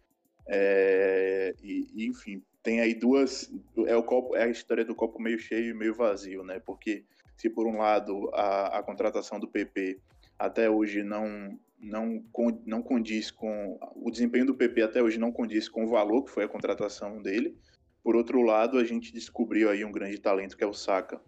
[0.47, 3.53] é, e, e, enfim, tem aí duas.
[3.87, 6.61] É, o copo, é a história do copo meio cheio e meio vazio, né?
[6.61, 7.05] Porque
[7.37, 9.99] se por um lado a, a contratação do PP
[10.39, 12.25] até hoje não, não,
[12.65, 13.79] não condiz com.
[13.95, 17.23] O desempenho do PP até hoje não condiz com o valor que foi a contratação
[17.23, 17.57] dele.
[18.03, 21.21] Por outro lado, a gente descobriu aí um grande talento que é o Saka.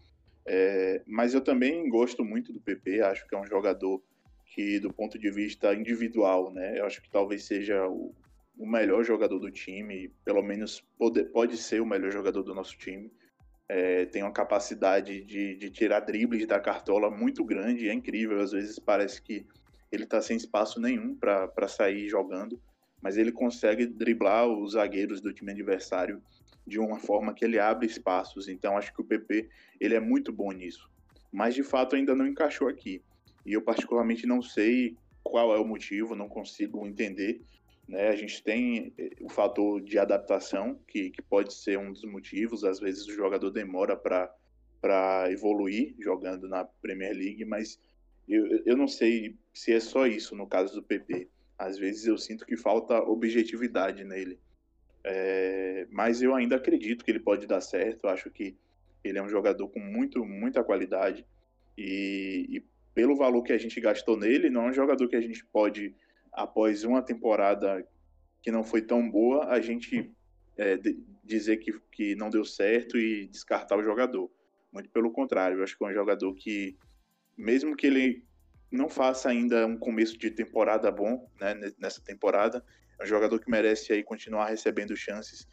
[0.47, 4.03] É, mas eu também gosto muito do PP, acho que é um jogador
[4.47, 8.15] que, do ponto de vista individual, né, eu acho que talvez seja o,
[8.57, 12.79] o melhor jogador do time, pelo menos pode, pode ser o melhor jogador do nosso
[12.79, 13.13] time.
[13.69, 18.41] É, tem uma capacidade de, de tirar dribles da cartola muito grande, é incrível.
[18.41, 19.47] Às vezes parece que
[19.91, 22.61] ele está sem espaço nenhum para sair jogando,
[23.01, 26.23] mas ele consegue driblar os zagueiros do time adversário
[26.67, 28.49] de uma forma que ele abre espaços.
[28.49, 29.49] Então acho que o PP
[29.81, 30.91] ele é muito bom nisso,
[31.33, 33.03] mas de fato ainda não encaixou aqui.
[33.47, 37.41] E eu particularmente não sei qual é o motivo, não consigo entender.
[37.89, 38.09] Né?
[38.09, 42.65] A gente tem eh, o fator de adaptação, que, que pode ser um dos motivos.
[42.65, 47.81] Às vezes o jogador demora para evoluir jogando na Premier League, mas
[48.29, 51.29] eu, eu não sei se é só isso no caso do PP.
[51.59, 54.39] Às vezes eu sinto que falta objetividade nele.
[55.05, 58.05] É, mas eu ainda acredito que ele pode dar certo.
[58.05, 58.57] Eu acho que
[59.03, 61.27] ele é um jogador com muito, muita qualidade.
[61.77, 62.65] E, e
[62.95, 65.95] pelo valor que a gente gastou nele, não é um jogador que a gente pode
[66.33, 67.87] após uma temporada
[68.43, 70.11] que não foi tão boa, a gente
[70.57, 70.79] é,
[71.25, 74.31] dizer que, que não deu certo e descartar o jogador.
[74.73, 76.77] Muito pelo contrário, eu acho que é um jogador que,
[77.39, 78.25] mesmo que ele
[78.71, 82.63] não faça ainda um começo de temporada bom, né, nessa temporada,
[83.01, 85.49] é um jogador que merece aí continuar recebendo chances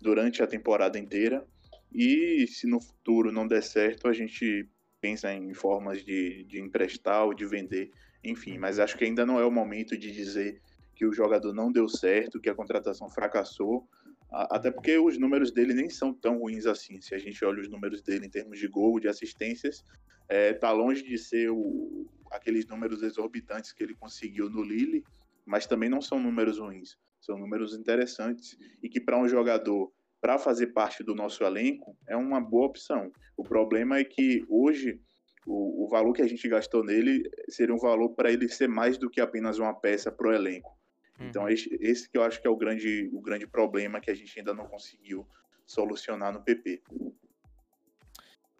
[0.00, 1.44] durante a temporada inteira.
[1.92, 4.68] E se no futuro não der certo, a gente
[5.00, 7.90] pensa em formas de, de emprestar ou de vender
[8.24, 10.60] enfim, mas acho que ainda não é o momento de dizer
[10.94, 13.86] que o jogador não deu certo, que a contratação fracassou,
[14.34, 17.00] até porque os números dele nem são tão ruins assim.
[17.00, 19.84] Se a gente olha os números dele em termos de gol, de assistências,
[20.28, 25.04] é, tá longe de ser o, aqueles números exorbitantes que ele conseguiu no Lille,
[25.46, 26.98] mas também não são números ruins.
[27.20, 32.16] São números interessantes e que para um jogador para fazer parte do nosso elenco é
[32.16, 33.12] uma boa opção.
[33.36, 35.00] O problema é que hoje
[35.46, 38.96] o, o valor que a gente gastou nele seria um valor para ele ser mais
[38.96, 40.74] do que apenas uma peça para o elenco.
[41.18, 41.28] Uhum.
[41.28, 44.14] Então, esse, esse, que eu acho que é o grande, o grande problema que a
[44.14, 45.26] gente ainda não conseguiu
[45.64, 46.82] solucionar no PP.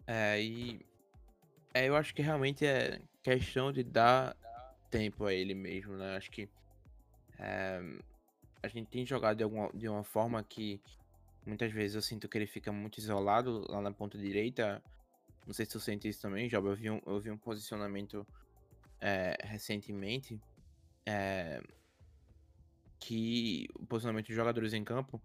[0.07, 0.85] É, e
[1.73, 4.35] é, eu acho que realmente é questão de dar
[4.89, 6.15] tempo a ele mesmo, né?
[6.15, 6.47] Acho que
[7.39, 7.81] é,
[8.63, 10.79] a gente tem jogado de, alguma, de uma forma que
[11.45, 14.81] muitas vezes eu sinto que ele fica muito isolado lá na ponta direita,
[15.45, 16.67] não sei se tu sente isso também, Job.
[16.67, 18.25] Eu vi um, eu vi um posicionamento
[18.99, 20.39] é, recentemente
[21.05, 21.61] é,
[23.05, 25.21] que o posicionamento de jogadores em campo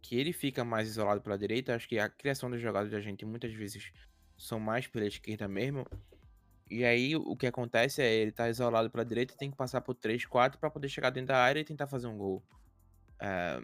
[0.00, 1.74] que ele fica mais isolado pela direita.
[1.74, 3.92] Acho que a criação dos jogadas da gente muitas vezes
[4.38, 5.86] são mais pela esquerda mesmo.
[6.70, 9.94] E aí o que acontece é ele tá isolado pela direita tem que passar por
[9.94, 12.42] 3, 4 para poder chegar dentro da área e tentar fazer um gol.
[13.20, 13.60] É...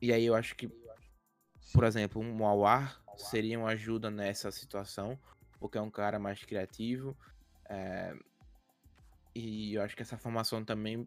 [0.00, 0.70] E aí eu acho que,
[1.74, 5.18] por exemplo, um Mauar seria uma ajuda nessa situação,
[5.60, 7.14] porque é um cara mais criativo.
[7.68, 8.14] É,
[9.34, 11.06] e eu acho que essa formação também,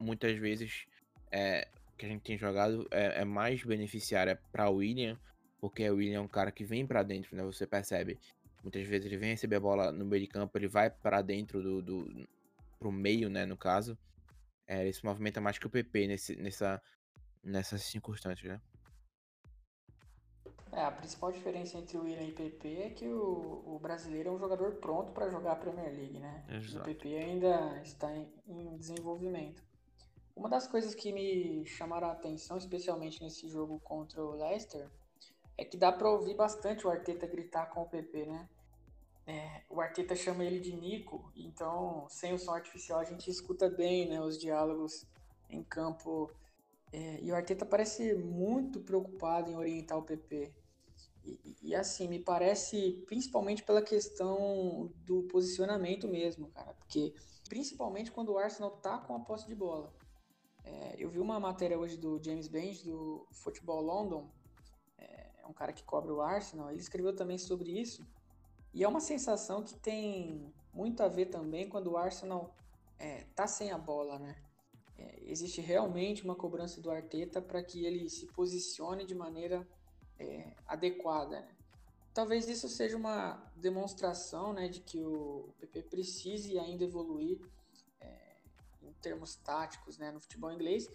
[0.00, 0.86] muitas vezes,
[1.30, 5.18] é, que a gente tem jogado é, é mais beneficiária para o William,
[5.60, 7.42] porque o William é um cara que vem para dentro, né?
[7.44, 8.18] Você percebe.
[8.62, 11.62] Muitas vezes ele vem receber a bola no meio de campo, ele vai para dentro
[11.62, 12.28] do, do
[12.78, 13.96] pro meio, né, no caso.
[14.66, 16.80] É, ele se movimenta mais que o PP nesse, nessa,
[17.42, 18.60] nessas circunstâncias, né?
[20.72, 24.28] É, a principal diferença entre o William e o PP é que o, o brasileiro
[24.28, 26.44] é um jogador pronto para jogar a Premier League, né?
[26.48, 26.78] Exato.
[26.78, 29.62] O PP ainda está em, em, desenvolvimento.
[30.40, 34.90] Uma das coisas que me chamaram a atenção, especialmente nesse jogo contra o Leicester,
[35.58, 38.48] é que dá para ouvir bastante o Arteta gritar com o PP, né?
[39.26, 43.68] É, o Arteta chama ele de Nico, então sem o som artificial a gente escuta
[43.68, 45.06] bem né, os diálogos
[45.50, 46.32] em campo.
[46.90, 50.54] É, e o Arteta parece muito preocupado em orientar o PP.
[51.22, 56.72] E, e, assim, me parece principalmente pela questão do posicionamento mesmo, cara.
[56.72, 57.12] Porque
[57.46, 59.99] principalmente quando o Arsenal tá com a posse de bola.
[60.64, 64.30] É, eu vi uma matéria hoje do James Bench, do Football London,
[64.98, 68.06] é, é um cara que cobre o Arsenal, ele escreveu também sobre isso.
[68.72, 72.54] E é uma sensação que tem muito a ver também quando o Arsenal
[72.98, 74.36] é, tá sem a bola, né?
[74.96, 79.66] É, existe realmente uma cobrança do Arteta para que ele se posicione de maneira
[80.18, 81.40] é, adequada.
[81.40, 81.48] Né?
[82.12, 87.40] Talvez isso seja uma demonstração né, de que o PP precise ainda evoluir
[89.00, 90.88] termos táticos né, no futebol inglês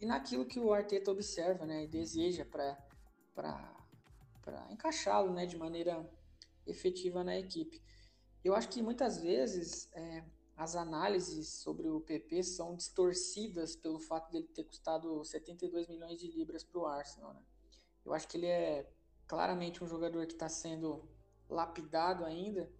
[0.00, 2.76] e naquilo que o Arteta observa né, e deseja para
[4.70, 6.08] encaixá-lo né, de maneira
[6.66, 7.82] efetiva na equipe.
[8.44, 10.24] Eu acho que muitas vezes é,
[10.56, 16.26] as análises sobre o PP são distorcidas pelo fato dele ter custado 72 milhões de
[16.28, 17.34] libras para o Arsenal.
[17.34, 17.42] Né?
[18.04, 18.90] Eu acho que ele é
[19.26, 21.08] claramente um jogador que está sendo
[21.48, 22.70] lapidado ainda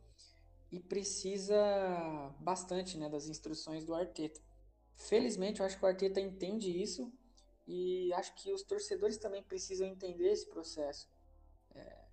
[0.71, 1.57] e precisa
[2.41, 4.41] bastante né, das instruções do Arteta.
[4.97, 7.13] Felizmente, eu acho que o Arteta entende isso
[7.67, 11.09] e acho que os torcedores também precisam entender esse processo.
[11.75, 12.05] É,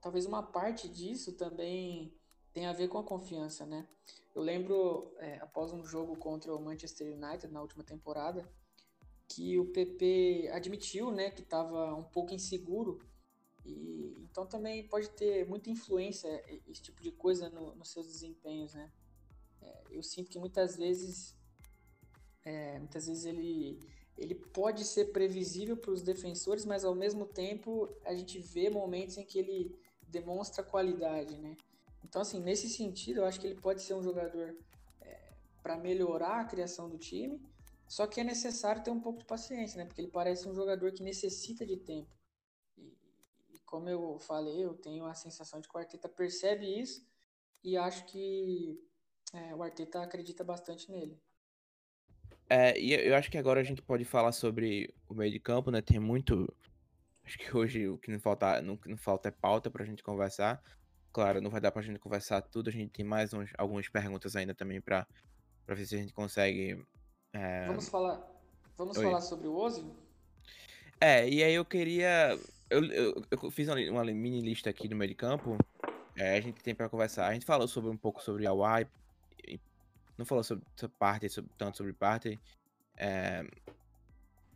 [0.00, 2.12] talvez uma parte disso também
[2.52, 3.88] tenha a ver com a confiança, né?
[4.34, 8.48] Eu lembro, é, após um jogo contra o Manchester United na última temporada,
[9.28, 12.98] que o PP admitiu, né, que estava um pouco inseguro
[13.64, 16.28] e então também pode ter muita influência
[16.66, 18.90] esse tipo de coisa no, nos seus desempenhos, né?
[19.60, 21.36] É, eu sinto que muitas vezes,
[22.44, 23.78] é, muitas vezes ele
[24.18, 29.16] ele pode ser previsível para os defensores, mas ao mesmo tempo a gente vê momentos
[29.16, 29.74] em que ele
[30.08, 31.56] demonstra qualidade, né?
[32.04, 34.54] Então assim nesse sentido eu acho que ele pode ser um jogador
[35.00, 37.40] é, para melhorar a criação do time
[37.90, 39.84] só que é necessário ter um pouco de paciência, né?
[39.84, 42.08] Porque ele parece um jogador que necessita de tempo.
[42.78, 42.96] E,
[43.52, 47.04] e como eu falei, eu tenho a sensação de que o Arteta percebe isso
[47.64, 48.80] e acho que
[49.34, 51.20] é, o Arteta acredita bastante nele.
[52.50, 55.70] É, e eu acho que agora a gente pode falar sobre o meio de campo,
[55.70, 55.80] né?
[55.80, 56.52] Tem muito.
[57.24, 60.60] Acho que hoje o que não falta, não, não falta é pauta pra gente conversar.
[61.12, 64.36] Claro, não vai dar pra gente conversar tudo, a gente tem mais uns, algumas perguntas
[64.36, 65.06] ainda também pra,
[65.64, 66.84] pra ver se a gente consegue
[67.32, 67.66] é...
[67.66, 68.20] Vamos falar,
[68.76, 69.94] vamos falar sobre o Ozil?
[71.00, 72.38] É, e aí eu queria.
[72.68, 75.56] Eu, eu, eu fiz uma, uma, mini lista aqui no meio de campo.
[76.16, 77.28] É, a gente tem para conversar.
[77.28, 78.86] A gente falou sobre um pouco sobre a Y.
[80.20, 82.38] Não falou sobre, sobre parte, sobre, tanto sobre parte.
[82.94, 83.42] É,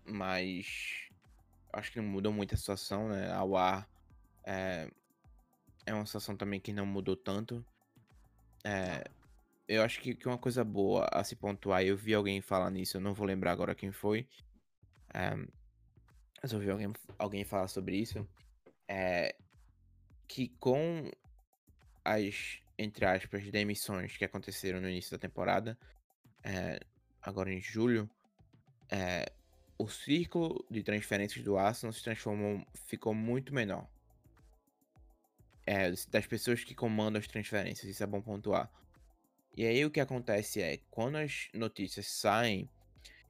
[0.04, 1.08] mas
[1.72, 3.32] acho que não mudou muito a situação, né?
[3.32, 3.88] A UAR
[4.44, 4.90] é,
[5.86, 7.64] é uma situação também que não mudou tanto.
[8.62, 9.04] É,
[9.66, 12.98] eu acho que, que uma coisa boa a se pontuar, eu vi alguém falar nisso,
[12.98, 14.28] eu não vou lembrar agora quem foi.
[15.14, 15.34] É,
[16.42, 18.28] mas eu vi alguém, alguém falar sobre isso.
[18.86, 19.34] É,
[20.28, 21.10] que com
[22.04, 25.78] as, entre aspas, demissões que aconteceram no início da temporada,
[26.42, 26.80] é,
[27.22, 28.08] agora em julho,
[28.90, 29.32] é,
[29.78, 33.88] o círculo de transferências do Arsenal se transformou, ficou muito menor.
[35.66, 38.70] É, das pessoas que comandam as transferências, isso é bom pontuar.
[39.56, 42.68] E aí o que acontece é, quando as notícias saem,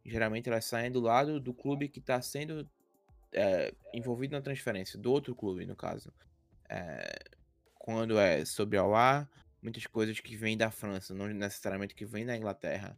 [0.04, 2.68] geralmente elas saem do lado do clube que está sendo
[3.32, 6.12] é, envolvido na transferência, do outro clube, no caso.
[6.68, 7.14] É,
[7.84, 9.28] quando é sobre ar,
[9.60, 12.96] muitas coisas que vêm da França, não necessariamente que vêm da Inglaterra.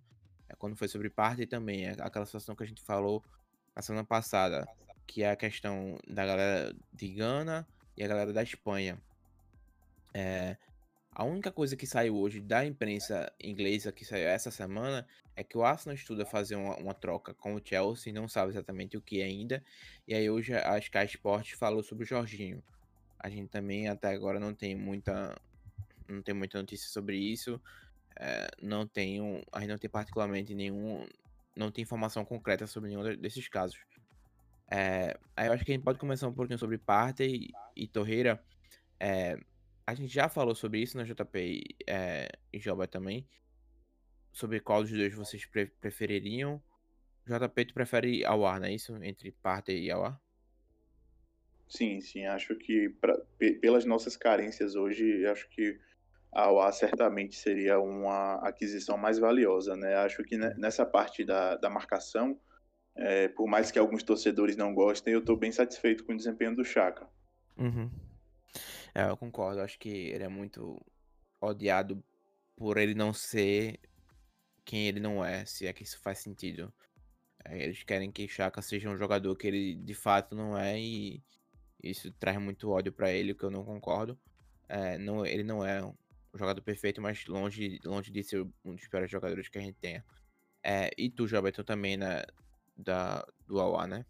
[0.48, 3.20] É quando foi sobre parte também, é aquela situação que a gente falou
[3.74, 4.64] na semana passada,
[5.04, 7.66] que é a questão da galera de Gana
[7.96, 8.96] e a galera da Espanha.
[10.14, 10.56] É,
[11.10, 15.58] a única coisa que saiu hoje da imprensa inglesa que saiu essa semana é que
[15.58, 19.20] o Arsenal estuda fazer uma, uma troca com o Chelsea, não sabe exatamente o que
[19.20, 19.64] ainda.
[20.06, 22.62] E aí hoje a Sky Sports falou sobre o Jorginho.
[23.18, 25.34] A gente também até agora não tem muita
[26.08, 27.60] não tem muita notícia sobre isso.
[28.18, 31.06] É, não tenho, a gente não tem particularmente nenhum,
[31.54, 33.78] não tem informação concreta sobre nenhum desses casos.
[34.70, 38.42] É, aí eu acho que a gente pode começar um pouquinho sobre Partey e, Torreira.
[38.98, 39.38] É,
[39.86, 43.26] a gente já falou sobre isso na JP é, e Joba também.
[44.32, 46.62] Sobre qual dos dois vocês pre prefeririam.
[47.26, 48.94] JP, tu prefere Awar, não é isso?
[49.02, 50.20] Entre Partey e Awar?
[51.68, 53.16] Sim, sim, acho que pra,
[53.60, 55.78] pelas nossas carências hoje, acho que
[56.32, 59.94] a UA certamente seria uma aquisição mais valiosa, né?
[59.96, 62.38] Acho que nessa parte da, da marcação,
[62.94, 66.54] é, por mais que alguns torcedores não gostem, eu estou bem satisfeito com o desempenho
[66.54, 67.08] do Chaka.
[67.56, 67.90] Uhum.
[68.94, 70.80] É, eu concordo, acho que ele é muito
[71.40, 72.02] odiado
[72.54, 73.78] por ele não ser
[74.64, 76.72] quem ele não é, se é que isso faz sentido.
[77.44, 81.22] É, eles querem que Chaka seja um jogador que ele de fato não é e
[81.90, 84.18] isso traz muito ódio para ele, o que eu não concordo.
[84.68, 85.94] É, não, ele não é um
[86.34, 90.04] jogador perfeito, mas longe, longe de ser um dos piores jogadores que a gente tenha.
[90.62, 92.24] É, e tu, Joberto, também né,
[92.76, 94.06] da, do AUA, né?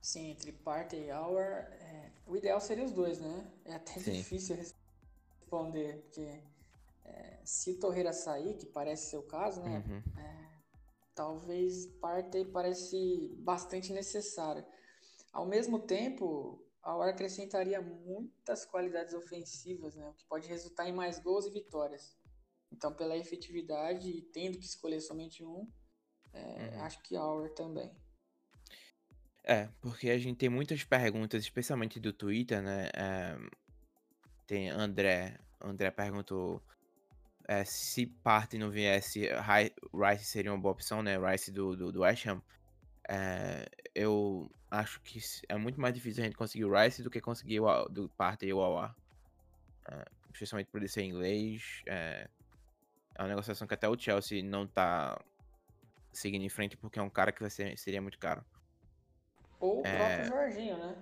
[0.00, 3.46] Sim, entre Partey e Hour, é, o ideal seria os dois, né?
[3.64, 4.12] É até Sim.
[4.12, 6.42] difícil responder, porque
[7.04, 9.84] é, se Torreira sair, que parece ser o caso, né?
[9.86, 10.02] Uhum.
[10.20, 10.48] É,
[11.14, 14.64] talvez Partey parece bastante necessário.
[15.32, 20.92] Ao mesmo tempo, a War acrescentaria muitas qualidades ofensivas, né, o que pode resultar em
[20.92, 22.16] mais gols e vitórias.
[22.70, 25.70] Então, pela efetividade e tendo que escolher somente um,
[26.32, 26.82] é, uhum.
[26.82, 27.90] acho que a Hour também.
[29.44, 32.88] É, porque a gente tem muitas perguntas, especialmente do Twitter, né?
[32.94, 33.36] É,
[34.46, 35.38] tem André.
[35.60, 36.62] André perguntou
[37.46, 39.28] é, se parte não viesse,
[39.92, 41.18] Rice seria uma boa opção, né?
[41.18, 42.42] Rice do, do, do West Ham.
[43.08, 47.20] É, eu acho que é muito mais difícil a gente conseguir o Rice do que
[47.20, 48.94] conseguir o do Partey e o Awa.
[49.88, 51.82] É, especialmente por ele ser inglês.
[51.86, 52.28] É,
[53.14, 55.20] é uma negociação que até o Chelsea não tá
[56.12, 58.44] seguindo em frente porque é um cara que vai ser, seria muito caro.
[59.60, 60.96] Ou o próprio Jorginho, né?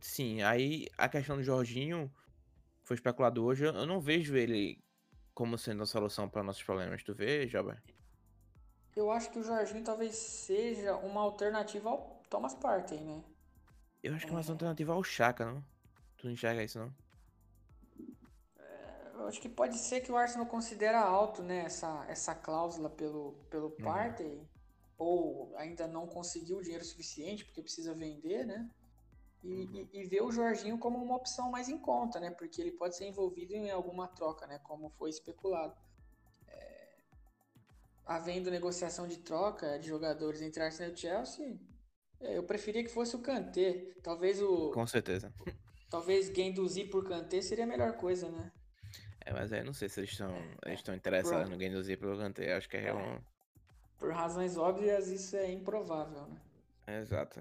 [0.00, 2.12] Sim, aí a questão do Jorginho
[2.82, 3.64] foi especulado hoje.
[3.64, 4.82] Eu não vejo ele
[5.34, 7.02] como sendo a solução para nossos problemas.
[7.02, 7.80] Tu vê, Jober?
[8.94, 13.22] Eu acho que o Jorginho talvez seja uma alternativa ao Thomas Partey, né?
[14.02, 14.50] Eu acho que é uma é.
[14.50, 15.64] alternativa ao Chaka, não?
[16.18, 16.92] Tu não enxerga isso, não?
[18.58, 22.90] É, eu acho que pode ser que o Arsenal considera alto, né, essa, essa cláusula
[22.90, 23.76] pelo, pelo uhum.
[23.84, 24.46] Partey,
[24.98, 28.68] ou ainda não conseguiu o dinheiro suficiente porque precisa vender, né?
[29.42, 29.88] E, uhum.
[29.92, 32.30] e, e ver o Jorginho como uma opção mais em conta, né?
[32.30, 34.58] Porque ele pode ser envolvido em alguma troca, né?
[34.58, 35.74] Como foi especulado
[38.06, 41.58] havendo negociação de troca de jogadores entre Arsenal e Chelsea,
[42.20, 43.92] é, eu preferia que fosse o Kanté.
[44.02, 44.70] Talvez o.
[44.70, 45.32] Com certeza.
[45.90, 48.50] Talvez Guendouzi por Kanté seria a melhor coisa, né?
[49.24, 50.34] É, mas aí eu não sei se eles estão
[50.64, 51.50] é, estão interessados por...
[51.50, 52.54] no Guendouzi pelo Kanté.
[52.54, 52.94] Acho que é, é.
[52.94, 53.20] Um...
[53.98, 57.00] Por razões óbvias, isso é improvável, né?
[57.00, 57.40] Exato.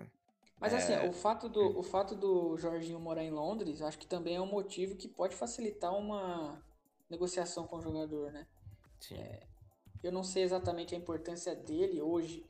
[0.59, 1.09] Mas assim, é...
[1.09, 4.45] o fato, do, o fato do Jorginho morar em Londres, acho que também é um
[4.45, 6.63] motivo que pode facilitar uma
[7.09, 8.45] negociação com o jogador, né?
[8.99, 9.15] Sim.
[9.15, 9.47] É,
[10.03, 12.45] eu não sei exatamente a importância dele hoje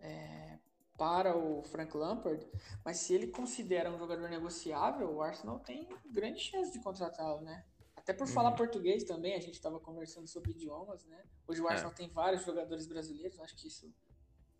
[0.00, 0.58] é,
[0.96, 2.46] para o Frank Lampard,
[2.84, 7.64] mas se ele considera um jogador negociável, o Arsenal tem grande chance de contratá-lo, né?
[7.96, 8.32] Até por uhum.
[8.32, 11.22] falar português também, a gente estava conversando sobre idiomas, né?
[11.46, 11.72] Hoje o é.
[11.72, 11.94] Arsenal é.
[11.94, 13.92] tem vários jogadores brasileiros, acho que isso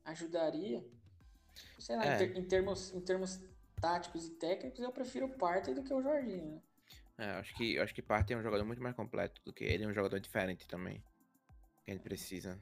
[0.05, 0.85] ajudaria.
[1.79, 2.15] Sei lá, é.
[2.15, 3.41] em, ter, em, termos, em termos
[3.81, 6.61] táticos e técnicos, eu prefiro o Partey do que o Jorginho, né?
[7.19, 9.85] É, acho que, acho que Partey é um jogador muito mais completo do que ele,
[9.85, 11.03] é um jogador diferente também
[11.87, 12.61] que a gente precisa.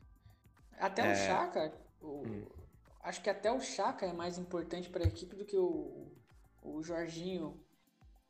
[0.78, 1.12] Até é...
[1.12, 2.22] o Chaka, o...
[2.26, 2.46] hum.
[3.02, 6.12] acho que até o Chaka é mais importante para a equipe do que o,
[6.62, 7.58] o Jorginho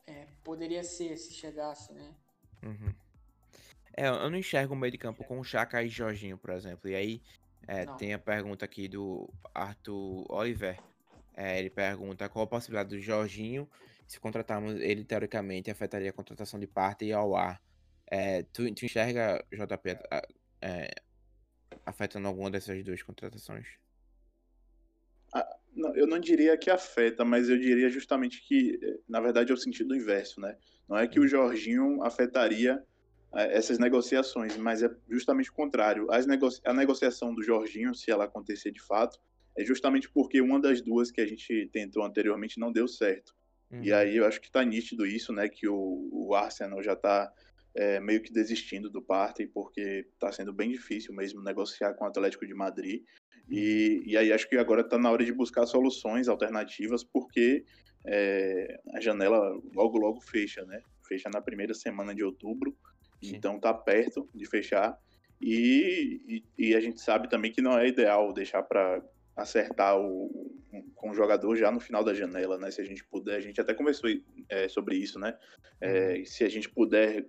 [0.07, 2.15] é, poderia ser se chegasse, né?
[2.63, 2.95] Uhum.
[3.97, 6.89] É, eu não enxergo o meio de campo com o Chaka e Jorginho, por exemplo.
[6.89, 7.23] E aí
[7.67, 10.79] é, tem a pergunta aqui do Arthur Oliver.
[11.37, 13.69] É, ele pergunta qual a possibilidade do Jorginho,
[14.07, 17.61] se contratarmos ele, teoricamente, afetaria a contratação de parte e ao ar.
[18.07, 19.99] É, tu, tu enxerga, JP,
[20.65, 20.95] é,
[21.85, 23.67] afetando alguma dessas duas contratações?
[25.35, 29.55] Ah, não, eu não diria que afeta, mas eu diria justamente que, na verdade, é
[29.55, 30.57] o sentido inverso, né?
[30.89, 32.83] Não é que o Jorginho afetaria
[33.35, 36.07] é, essas negociações, mas é justamente o contrário.
[36.27, 39.21] Nego a negociação do Jorginho, se ela acontecer de fato,
[39.57, 43.35] é justamente porque uma das duas que a gente tentou anteriormente não deu certo.
[43.71, 43.83] Uhum.
[43.83, 45.49] E aí eu acho que está nítido isso, né?
[45.49, 47.31] Que o, o Arsenal já está
[47.75, 52.09] é, meio que desistindo do Partey, porque está sendo bem difícil mesmo negociar com o
[52.09, 53.03] Atlético de Madrid.
[53.49, 57.65] E, e aí acho que agora está na hora de buscar soluções alternativas, porque
[58.07, 59.39] é, a janela
[59.75, 60.81] logo, logo fecha, né?
[61.07, 62.77] Fecha na primeira semana de outubro,
[63.23, 63.37] Sim.
[63.37, 64.99] então está perto de fechar.
[65.41, 66.23] E,
[66.59, 69.03] e, e, a gente sabe também que não é ideal deixar para
[69.37, 70.31] acertar o,
[70.95, 72.71] com o jogador já no final da janela, né?
[72.71, 74.09] Se a gente puder, a gente até conversou
[74.49, 75.37] é, sobre isso, né?
[75.81, 77.27] É, se a gente puder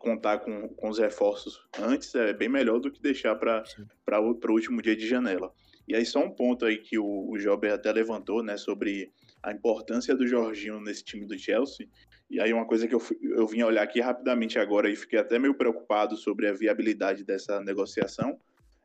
[0.00, 4.80] contar com, com os reforços antes, é bem melhor do que deixar para o último
[4.80, 5.52] dia de janela.
[5.86, 9.12] E aí só um ponto aí que o, o Jober até levantou, né, sobre
[9.42, 11.88] a importância do Jorginho nesse time do Chelsea.
[12.28, 15.38] E aí uma coisa que eu, eu vim olhar aqui rapidamente agora e fiquei até
[15.38, 18.36] meio preocupado sobre a viabilidade dessa negociação,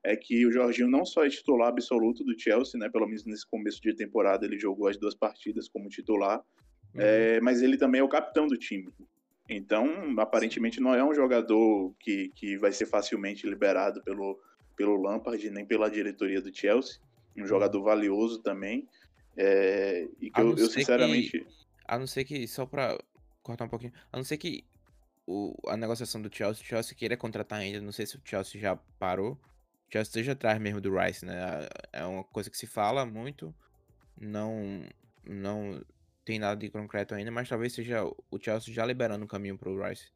[0.03, 2.89] é que o Jorginho não só é titular absoluto do Chelsea, né?
[2.89, 6.39] Pelo menos nesse começo de temporada ele jogou as duas partidas como titular,
[6.93, 7.01] uhum.
[7.01, 8.89] é, mas ele também é o capitão do time.
[9.53, 14.39] Então, aparentemente não é um jogador que, que vai ser facilmente liberado pelo,
[14.77, 17.01] pelo Lampard, nem pela diretoria do Chelsea.
[17.35, 18.87] Um jogador valioso também.
[19.35, 21.39] É, e que eu, eu, sinceramente.
[21.39, 21.47] Que,
[21.85, 22.97] a não ser que, só pra
[23.43, 24.63] cortar um pouquinho, a não ser que
[25.27, 28.59] o, a negociação do Chelsea, o Chelsea queira contratar ainda, não sei se o Chelsea
[28.59, 29.37] já parou,
[29.91, 31.67] já esteja atrás mesmo do Rice, né?
[31.91, 33.53] É uma coisa que se fala muito,
[34.17, 34.85] não
[35.25, 35.83] não
[36.23, 39.69] tem nada de concreto ainda, mas talvez seja o Chelsea já liberando o caminho para
[39.69, 40.11] o Rice.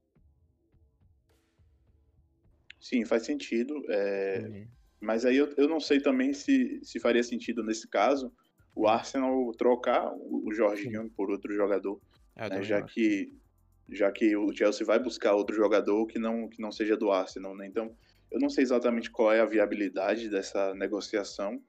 [2.79, 3.73] Sim, faz sentido.
[3.89, 4.45] É...
[4.47, 4.67] Uhum.
[5.01, 8.33] Mas aí eu, eu não sei também se, se faria sentido nesse caso
[8.75, 11.99] o Arsenal trocar o Jorginho por outro jogador,
[12.35, 12.61] é, né?
[12.61, 13.33] já que
[13.87, 17.55] já que o Chelsea vai buscar outro jogador que não que não seja do Arsenal,
[17.55, 17.67] né?
[17.67, 17.95] Então
[18.31, 21.61] eu não sei exatamente qual é a viabilidade dessa negociação,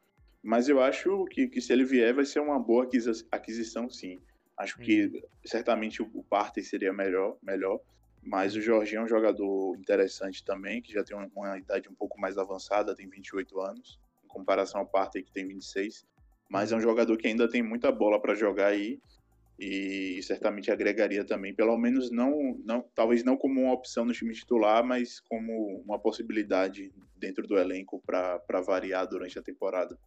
[0.47, 2.89] mas eu acho que, que se ele vier vai ser uma boa
[3.33, 4.21] aquisição, sim.
[4.57, 5.21] Acho que uhum.
[5.45, 7.81] certamente o Partey seria melhor, melhor,
[8.23, 11.95] mas o Jorginho é um jogador interessante também, que já tem uma, uma idade um
[11.95, 16.07] pouco mais avançada, tem 28 anos, em comparação ao Partey que tem 26.
[16.49, 19.01] Mas é um jogador que ainda tem muita bola para jogar aí
[19.59, 24.33] e certamente agregaria também, pelo menos não, não, talvez não como uma opção no time
[24.33, 29.99] titular, mas como uma possibilidade dentro do elenco para variar durante a temporada.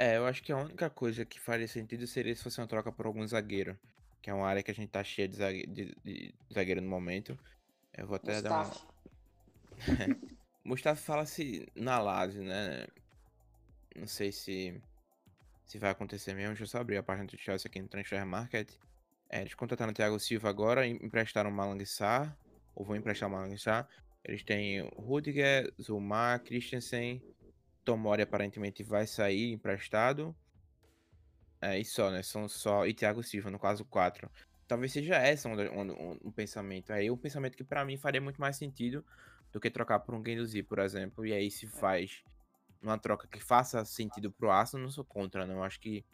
[0.00, 2.90] É, eu acho que a única coisa que faria sentido seria se fosse uma troca
[2.90, 3.78] por algum zagueiro,
[4.22, 6.88] que é uma área que a gente tá cheia de zagueiro, de, de zagueiro no
[6.88, 7.38] momento.
[7.92, 8.80] Eu vou até Mustafa.
[9.84, 10.16] dar uma.
[10.64, 12.86] Mustafa fala-se na Lazio, né?
[13.94, 14.80] Não sei se
[15.66, 16.48] se vai acontecer mesmo.
[16.48, 18.70] Deixa eu só abrir a página do Chelsea aqui no Transfer Market.
[19.28, 22.34] É, eles contrataram o Thiago Silva agora, emprestaram o Malang Sarr,
[22.74, 23.86] ou vão emprestar o Malang Sarr.
[24.24, 27.22] Eles têm Rudiger, Zuma, Christensen,
[27.90, 30.34] Tomori aparentemente vai sair emprestado.
[31.60, 32.22] É, e só, né?
[32.22, 32.86] São só.
[32.86, 34.30] E Thiago Silva, no caso, quatro.
[34.68, 36.92] Talvez seja essa um, um, um pensamento.
[36.92, 39.04] Aí um pensamento que para mim faria muito mais sentido
[39.52, 41.26] do que trocar por um Genduzi, por exemplo.
[41.26, 42.22] E aí se faz
[42.80, 45.64] uma troca que faça sentido pro Arsenal, não sou contra, não.
[45.64, 46.04] Acho que.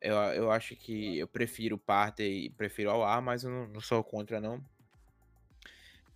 [0.00, 3.80] Eu, eu acho que eu prefiro parte e prefiro ao ar, mas eu não, não
[3.80, 4.64] sou contra, não.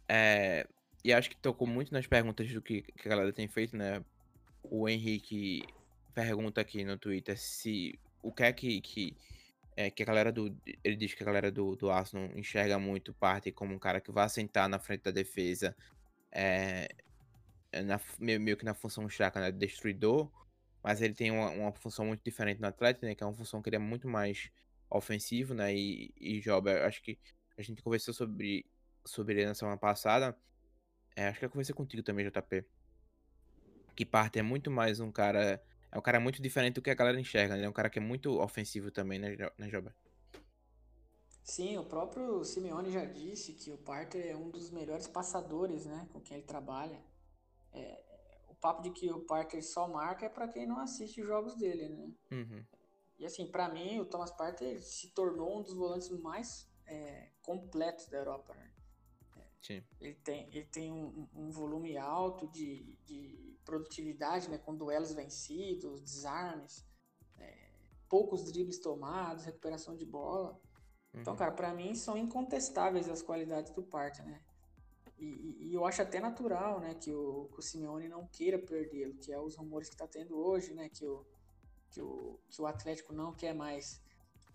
[0.09, 0.65] É,
[1.03, 4.05] e acho que tocou muito nas perguntas do que, que a galera tem feito, né?
[4.71, 5.65] O Henrique
[6.15, 9.17] pergunta aqui no Twitter se o que é que, que,
[9.77, 10.57] é, que a galera do.
[10.85, 14.13] Ele diz que a galera do, do Arsenal enxerga muito parte como um cara que
[14.13, 15.77] vai sentar na frente da defesa.
[16.31, 16.89] É,
[17.73, 19.51] é, na, meio, que na função chaca, né?
[19.51, 20.31] Destruidor.
[20.83, 23.15] Mas ele tem uma, uma, função muito diferente no Atlético, né?
[23.15, 24.51] Que é uma função que ele é muito mais
[24.89, 25.75] ofensivo, né?
[25.75, 27.19] E, e Job, acho que
[27.59, 28.65] a gente conversou sobre,
[29.05, 30.37] sobre ele na semana passada.
[31.17, 32.65] É, acho que eu conversei contigo também, JP.
[34.01, 35.63] Que parte é muito mais um cara.
[35.93, 37.65] É um cara muito diferente do que a galera enxerga, né?
[37.65, 39.91] É um cara que é muito ofensivo também, né, né Job?
[41.45, 46.09] Sim, o próprio Simeone já disse que o Parter é um dos melhores passadores, né?
[46.15, 46.99] Com quem ele trabalha.
[47.75, 48.03] É,
[48.49, 51.55] o papo de que o Parker só marca é para quem não assiste os jogos
[51.57, 52.11] dele, né?
[52.31, 52.65] Uhum.
[53.19, 58.07] E assim, para mim, o Thomas Parker se tornou um dos volantes mais é, completos
[58.07, 58.71] da Europa, né?
[60.01, 64.59] Ele tem, ele tem um, um volume alto de, de produtividade, né?
[64.59, 66.87] Com duelos vencidos, desarmes,
[67.39, 67.71] é,
[68.09, 70.61] poucos dribles tomados, recuperação de bola.
[71.11, 71.21] Então, uhum.
[71.21, 74.41] Então, cara, para mim são incontestáveis as qualidades do Parker, né?
[75.21, 79.15] E, e, eu acho até natural, né, que o, que o Simeone não queira perdê-lo,
[79.17, 81.27] que é os rumores que está tendo hoje, né, que o,
[81.91, 84.03] que o, que o Atlético não quer mais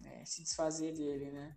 [0.02, 1.56] né, se desfazer dele, né.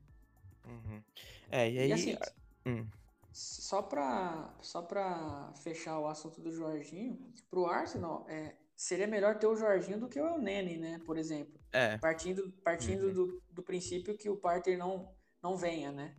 [0.67, 1.03] Uhum.
[1.51, 1.89] É, e aí...
[1.89, 2.19] E assim,
[2.67, 2.87] hum.
[3.33, 7.19] Só para só pra fechar o assunto do Jorginho,
[7.51, 11.61] pro Arsenal, é, seria melhor ter o Jorginho do que o Nene, né, por exemplo.
[11.73, 11.99] É.
[11.99, 13.15] Partindo, partindo uhum.
[13.15, 16.17] do, do princípio que o Parter não, não venha, né.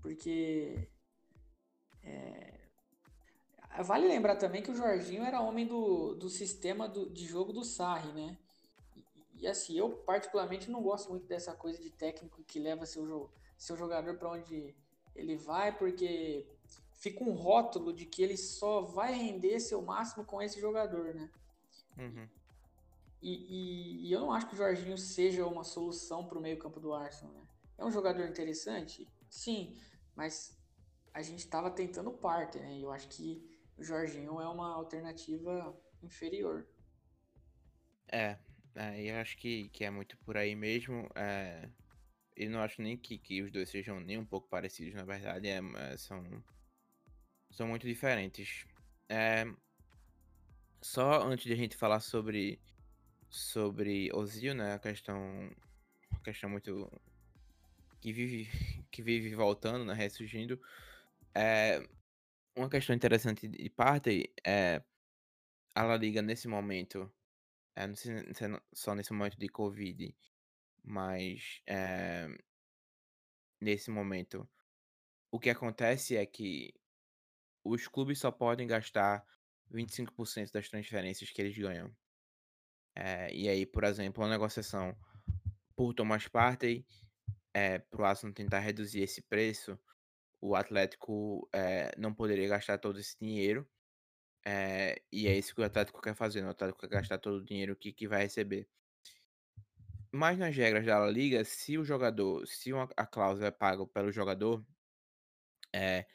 [0.00, 0.88] Porque
[2.02, 2.54] é...
[3.82, 7.62] Vale lembrar também que o Jorginho era homem do, do sistema do, de jogo do
[7.62, 8.36] Sarri, né?
[8.96, 9.04] E,
[9.42, 13.76] e, assim, eu particularmente não gosto muito dessa coisa de técnico que leva seu, seu
[13.76, 14.74] jogador para onde
[15.18, 16.46] ele vai, porque
[16.94, 21.30] fica um rótulo de que ele só vai render seu máximo com esse jogador, né?
[21.98, 22.28] Uhum.
[23.20, 26.78] E, e, e eu não acho que o Jorginho seja uma solução para o meio-campo
[26.78, 27.34] do Arsenal.
[27.34, 27.42] Né?
[27.78, 29.08] É um jogador interessante?
[29.28, 29.76] Sim,
[30.14, 30.56] mas
[31.12, 32.74] a gente estava tentando parte, né?
[32.74, 33.44] E eu acho que
[33.76, 36.66] o Jorginho é uma alternativa inferior.
[38.10, 38.38] É,
[38.74, 41.08] é eu acho que, que é muito por aí mesmo.
[41.16, 41.68] É,
[42.38, 45.48] eu não acho nem que, que os dois sejam nem um pouco parecidos, na verdade.
[45.48, 46.44] É, é são,
[47.50, 48.66] são muito diferentes.
[49.08, 49.44] É,
[50.80, 52.60] só antes de a gente falar sobre
[53.30, 54.74] sobre Ozil, né?
[54.74, 55.50] A questão,
[56.12, 56.90] a questão muito
[58.00, 58.48] que vive
[58.90, 59.94] que vive voltando, né?
[59.94, 60.60] Ressurgindo.
[61.34, 61.86] É,
[62.56, 64.82] uma questão interessante de parte é
[65.74, 67.10] a La Liga nesse momento,
[67.76, 70.12] é, não sei se é só nesse momento de Covid,
[70.88, 72.26] mas é,
[73.60, 74.48] nesse momento,
[75.30, 76.72] o que acontece é que
[77.62, 79.24] os clubes só podem gastar
[79.70, 81.94] 25% das transferências que eles ganham.
[82.96, 84.96] É, e aí, por exemplo, uma negociação
[85.76, 86.86] por Thomas Partey,
[87.52, 89.78] é, para o Arsenal tentar reduzir esse preço,
[90.40, 93.68] o Atlético é, não poderia gastar todo esse dinheiro.
[94.44, 96.48] É, e é isso que o Atlético quer fazer, né?
[96.48, 98.66] o Atlético quer gastar todo o dinheiro que, que vai receber.
[100.12, 104.10] Mas nas regras da Liga, se o jogador, se uma, a cláusula é paga pelo
[104.10, 104.64] jogador,
[105.74, 106.06] é,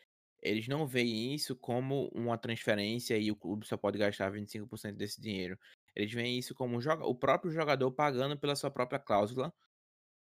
[0.42, 5.22] eles não veem isso como uma transferência e o clube só pode gastar 25% desse
[5.22, 5.58] dinheiro.
[5.96, 9.54] Eles veem isso como o próprio jogador pagando pela sua própria cláusula.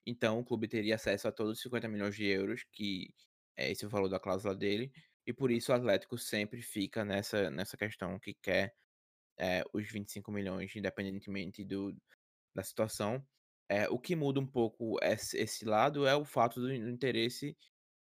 [0.06, 3.14] Então o clube teria acesso a todos os 50 milhões de euros, que
[3.58, 4.92] é esse o valor da cláusula dele.
[5.26, 8.76] E por isso o Atlético sempre fica nessa, nessa questão que quer
[9.38, 11.96] é, os 25 milhões, independentemente do,
[12.56, 13.26] da situação.
[13.70, 17.58] É, o que muda um pouco esse, esse lado é o fato do, interesse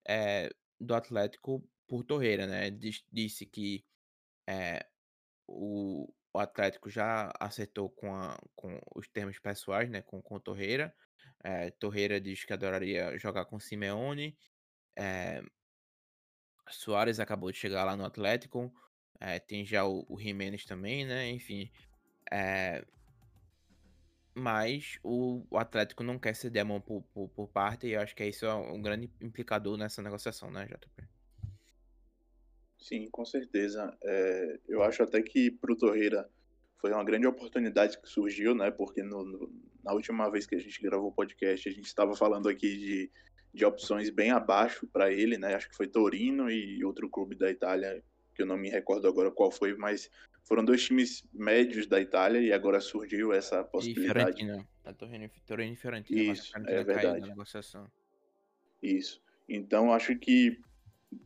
[0.07, 0.51] é,
[0.81, 2.71] do Atlético por Torreira, né?
[2.71, 3.85] Disse que
[4.49, 4.87] é,
[5.47, 10.03] o, o Atlético já acertou com, a, com os termos pessoais, né?
[10.03, 10.95] Com, com Torreira.
[11.43, 14.37] É, Torreira diz que adoraria jogar com Simeone.
[16.69, 18.73] Soares acabou de chegar lá no Atlético.
[19.47, 21.29] Tem já o, o Jimenez também, né?
[21.31, 21.71] Enfim.
[22.33, 22.85] É,
[24.37, 28.01] mas o, o, Atlético não quer ceder a mão por, por, por parte, e eu
[28.01, 31.09] acho que isso é um grande implicador nessa negociação, né, JP?
[32.78, 33.97] Sim, com certeza.
[34.05, 36.28] É, eu acho até que para o Torreira
[36.78, 38.70] foi uma grande oportunidade que surgiu, né?
[38.70, 39.51] Porque no, no,
[39.82, 43.11] na última vez que a gente gravou o podcast, a gente estava falando aqui de,
[43.55, 45.55] de opções bem abaixo para ele, né?
[45.55, 48.05] Acho que foi Torino e outro clube da Itália,
[48.37, 50.11] que eu não me recordo agora qual foi, mas
[50.45, 54.43] foram dois times médios da Itália e agora surgiu essa possibilidade.
[54.43, 57.32] E Fiorentina, Torino, Torino e Fiorentina, Isso, é verdade.
[58.82, 59.20] Isso.
[59.49, 60.61] Então acho que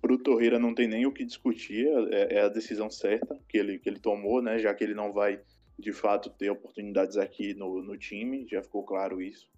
[0.00, 3.58] para o Torreira não tem nem o que discutir, é, é, a decisão certa que
[3.58, 4.58] ele, que ele tomou, né?
[4.58, 5.40] Já que ele não vai
[5.78, 9.48] de fato ter oportunidades aqui no, no time, já ficou claro isso.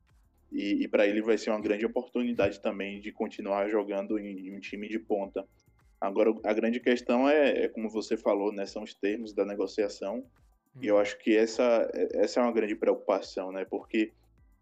[0.51, 4.57] E, e para ele vai ser uma grande oportunidade também de continuar jogando em, em
[4.57, 5.47] um time de ponta.
[6.03, 8.67] Agora, a grande questão é, é, como você falou, né?
[8.67, 10.19] São os termos da negociação.
[10.75, 10.81] Hum.
[10.83, 11.01] E eu uhum.
[11.01, 13.65] acho que essa, essa é uma grande preocupação, né?
[13.65, 14.11] Porque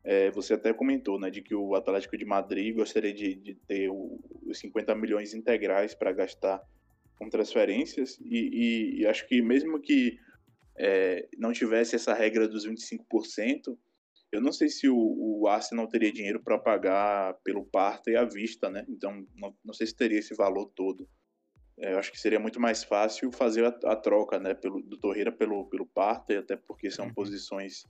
[0.04, 3.88] é, você até comentou, né, de que o Atlético de Madrid gostaria de, de ter
[3.90, 6.62] o, os 50 milhões integrais para gastar
[7.18, 10.18] com transferências, e, e, e, acho que mesmo que
[10.78, 13.76] é, não tivesse essa regra dos 25%,
[14.32, 18.24] eu não sei se o, o Arsenal teria dinheiro para pagar pelo parto e à
[18.24, 18.86] vista, né?
[18.88, 21.06] Então, não, não sei se teria esse valor todo.
[21.80, 24.98] É, eu acho que seria muito mais fácil fazer a, a troca, né, pelo, do
[24.98, 27.14] Torreira pelo, pelo Partey, até porque são uhum.
[27.14, 27.86] posições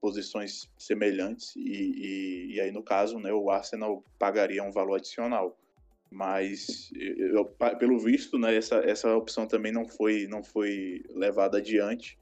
[0.00, 5.58] posições semelhantes e, e, e, aí no caso né, o Arsenal pagaria um valor adicional.
[6.10, 7.46] Mas eu,
[7.78, 12.18] pelo visto né, essa, essa opção também não foi não foi levada adiante.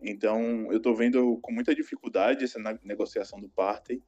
[0.00, 4.02] Então eu estou vendo com muita dificuldade essa negociação do Partey.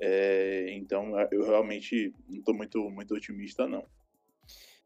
[0.00, 3.84] É, então eu realmente não estou muito muito otimista não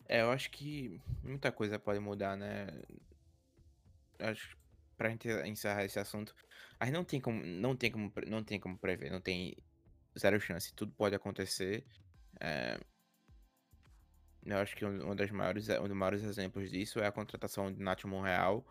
[0.09, 2.67] é eu acho que muita coisa pode mudar né
[4.19, 4.57] acho
[4.97, 6.35] pra gente encerrar esse assunto
[6.79, 9.57] mas não tem como, não tem como, não tem como prever, não tem
[10.19, 11.85] zero chance, tudo pode acontecer.
[12.41, 12.79] É,
[14.45, 17.81] eu acho que um, das maiores, um dos maiores exemplos disso é a contratação de
[17.81, 18.65] Nacho Monreal.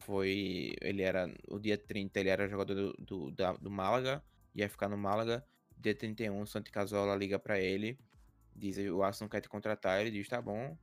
[0.00, 4.22] Foi, ele era, o dia 30 ele era jogador do, do, da, do Málaga,
[4.54, 5.44] ia ficar no Málaga.
[5.78, 7.98] Dia 31, o Santi Casola liga para ele,
[8.60, 10.76] diz o Arsenal quer te contratar, ele diz tá bom,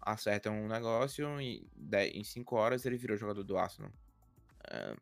[0.00, 1.66] acerta um negócio e
[2.14, 3.90] em 5 horas ele virou jogador do Arsenal.
[4.70, 4.96] É,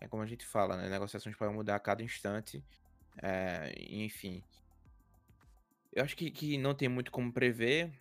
[0.00, 0.88] é como a gente fala, né?
[0.88, 2.62] Negociações podem mudar a cada instante.
[3.22, 4.42] É, enfim.
[5.92, 7.92] Eu acho que, que não tem muito como prever.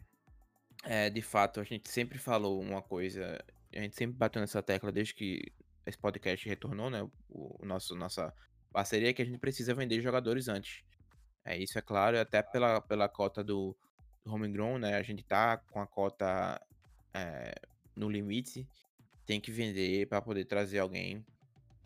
[0.84, 3.43] É, de fato, a gente sempre falou uma coisa.
[3.74, 5.51] A gente sempre bateu nessa tecla desde que
[5.86, 7.04] esse podcast retornou, né?
[7.30, 8.34] O, o nosso nossa
[8.72, 10.84] parceria é que a gente precisa vender jogadores antes.
[11.45, 13.75] É isso é claro, até pela, pela cota do,
[14.23, 14.95] do homegrown, né?
[14.95, 16.61] A gente tá com a cota
[17.13, 17.53] é,
[17.95, 18.67] no limite,
[19.25, 21.25] tem que vender para poder trazer alguém.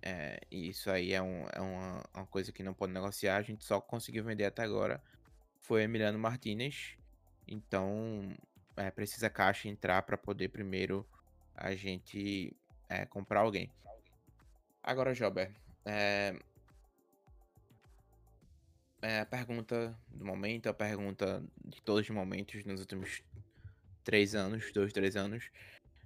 [0.01, 3.37] É, e isso aí é, um, é uma, uma, coisa que não pode negociar.
[3.37, 5.01] A gente só conseguiu vender até agora.
[5.59, 6.95] Foi Emiliano Martinez.
[7.47, 8.31] Então
[8.75, 11.05] é, precisa caixa entrar para poder primeiro
[11.55, 12.55] a gente
[13.09, 13.69] comprar alguém.
[14.81, 15.51] Agora, Jober,
[19.07, 23.23] é, a pergunta do momento, a pergunta de todos os momentos nos últimos
[24.03, 25.49] três anos, dois, três anos.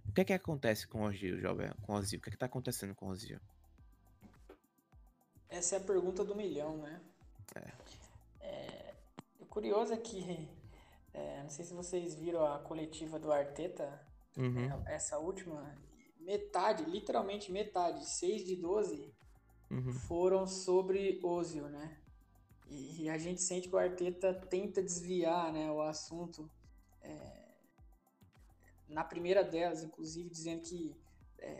[0.07, 1.73] O que é que acontece com o Ozil, Jober?
[1.81, 2.19] Com o Ozil?
[2.19, 3.39] O que é que tá acontecendo com o Ozil?
[5.49, 7.01] Essa é a pergunta do milhão, né?
[7.55, 8.45] É.
[8.45, 8.93] é
[9.39, 10.47] o curioso é que,
[11.11, 13.99] é, não sei se vocês viram a coletiva do Arteta,
[14.37, 14.85] uhum.
[14.85, 15.75] é, essa última,
[16.19, 19.11] metade, literalmente metade, 6 de 12
[19.71, 19.91] uhum.
[19.91, 21.97] foram sobre Ozil, né?
[22.71, 26.49] E, e, a gente sente que o Arteta tenta desviar né, o assunto.
[27.01, 27.41] É,
[28.87, 30.95] na primeira delas, inclusive, dizendo que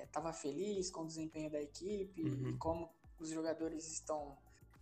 [0.04, 2.50] estava é, feliz com o desempenho da equipe uhum.
[2.50, 2.90] e como
[3.20, 4.38] os jogadores estão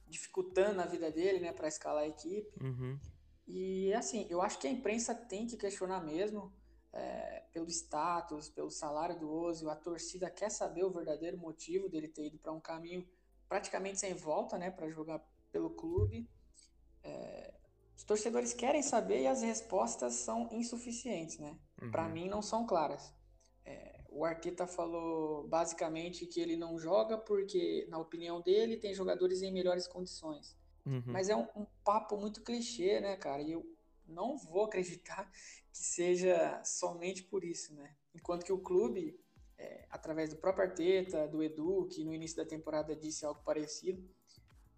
[0.08, 2.52] dificultando a vida dele, né, para escalar a equipe.
[2.64, 3.00] Uhum.
[3.48, 6.54] E assim, eu acho que a imprensa tem que questionar mesmo
[6.94, 12.08] é, pelo status, pelo salário do Ozil, a torcida quer saber o verdadeiro motivo dele
[12.08, 13.08] ter ido para um caminho
[13.48, 15.20] praticamente sem volta, né, para jogar
[15.52, 16.30] pelo clube.
[17.04, 17.54] É,
[17.96, 21.58] os torcedores querem saber e as respostas são insuficientes, né?
[21.82, 21.92] Uhum.
[21.92, 23.14] Para mim não são claras.
[23.66, 29.42] É, o Arteta falou basicamente que ele não joga porque, na opinião dele, tem jogadores
[29.42, 30.58] em melhores condições.
[30.86, 31.04] Uhum.
[31.08, 33.42] Mas é um, um, papo muito clichê, né, cara?
[33.42, 33.66] E eu
[34.08, 35.30] não vou acreditar
[35.72, 37.96] que seja somente por isso, né?
[38.16, 39.20] Enquanto que o clube,
[39.58, 44.04] é, através do próprio Arteta, do Edu, que no início da temporada disse algo parecido,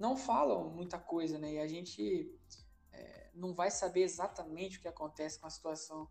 [0.01, 1.53] não falam muita coisa, né?
[1.53, 2.35] E a gente
[2.91, 6.09] é, não vai saber exatamente o que acontece com a situação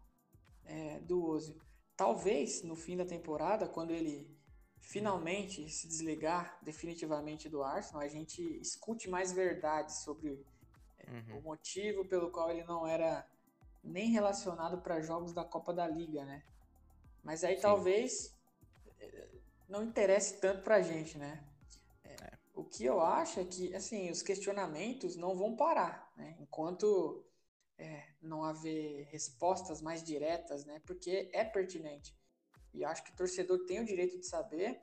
[0.64, 1.61] é, do Ozil.
[1.97, 4.30] Talvez no fim da temporada, quando ele
[4.78, 10.41] finalmente se desligar definitivamente do Arsenal, a gente escute mais verdades sobre
[11.01, 11.38] é, uhum.
[11.38, 13.28] o motivo pelo qual ele não era
[13.82, 16.45] nem relacionado para jogos da Copa da Liga, né?
[17.24, 17.62] Mas aí Sim.
[17.62, 18.38] talvez
[19.01, 19.28] é,
[19.68, 21.45] não interesse tanto para a gente, né?
[22.61, 26.36] O que eu acho é que, assim, os questionamentos não vão parar, né?
[26.38, 27.24] Enquanto
[27.78, 30.78] é, não haver respostas mais diretas, né?
[30.86, 32.14] Porque é pertinente.
[32.74, 34.78] E acho que o torcedor tem o direito de saber,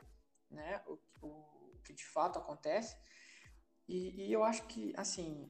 [0.49, 0.81] né?
[0.87, 2.97] O, o, o que de fato acontece.
[3.87, 5.47] E, e eu acho que, assim,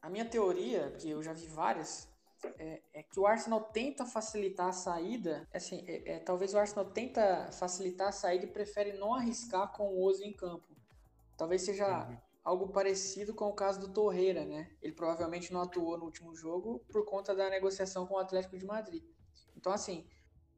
[0.00, 2.08] a minha teoria, que eu já vi várias,
[2.56, 5.48] é, é, que o Arsenal tenta facilitar a saída.
[5.52, 9.88] Assim, é, é, talvez o Arsenal tenta facilitar a saída e prefere não arriscar com
[9.88, 10.73] o Ozil em campo.
[11.36, 12.16] Talvez seja uhum.
[12.42, 14.70] algo parecido com o caso do Torreira, né?
[14.80, 18.64] Ele provavelmente não atuou no último jogo por conta da negociação com o Atlético de
[18.64, 19.02] Madrid.
[19.56, 20.06] Então, assim,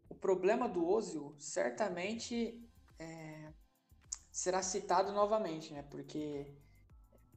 [0.08, 2.68] o problema do Ozil certamente
[2.98, 3.52] é,
[4.30, 5.82] será citado novamente, né?
[5.82, 6.54] Porque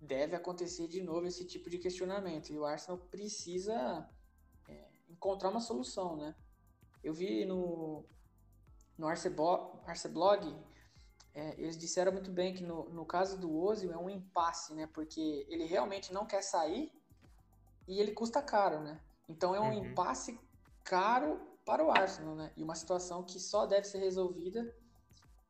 [0.02, 2.52] deve acontecer de novo esse tipo de questionamento.
[2.52, 4.10] E o Arsenal precisa
[5.10, 6.36] encontrar uma solução, né?
[7.04, 8.06] Eu vi no,
[8.98, 10.56] no Arceblog,
[11.40, 14.88] é, eles disseram muito bem que no, no caso do Ozil é um impasse, né?
[14.94, 16.92] Porque ele realmente não quer sair
[17.88, 19.00] e ele custa caro, né?
[19.28, 19.86] Então é um uhum.
[19.86, 20.38] impasse
[20.84, 22.52] caro para o Arsenal, né?
[22.58, 24.76] E uma situação que só deve ser resolvida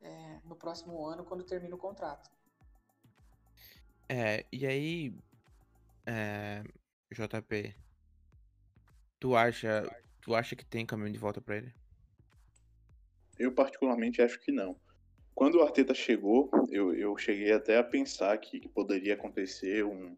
[0.00, 2.30] é, no próximo ano, quando termina o contrato.
[4.08, 5.14] É, e aí,
[6.06, 6.62] é,
[7.12, 7.74] JP,
[9.20, 9.82] Tu acha,
[10.22, 11.74] tu acha que tem caminho de volta para ele?
[13.38, 14.80] Eu particularmente acho que não.
[15.40, 20.14] Quando o Arteta chegou, eu, eu cheguei até a pensar que, que poderia acontecer um,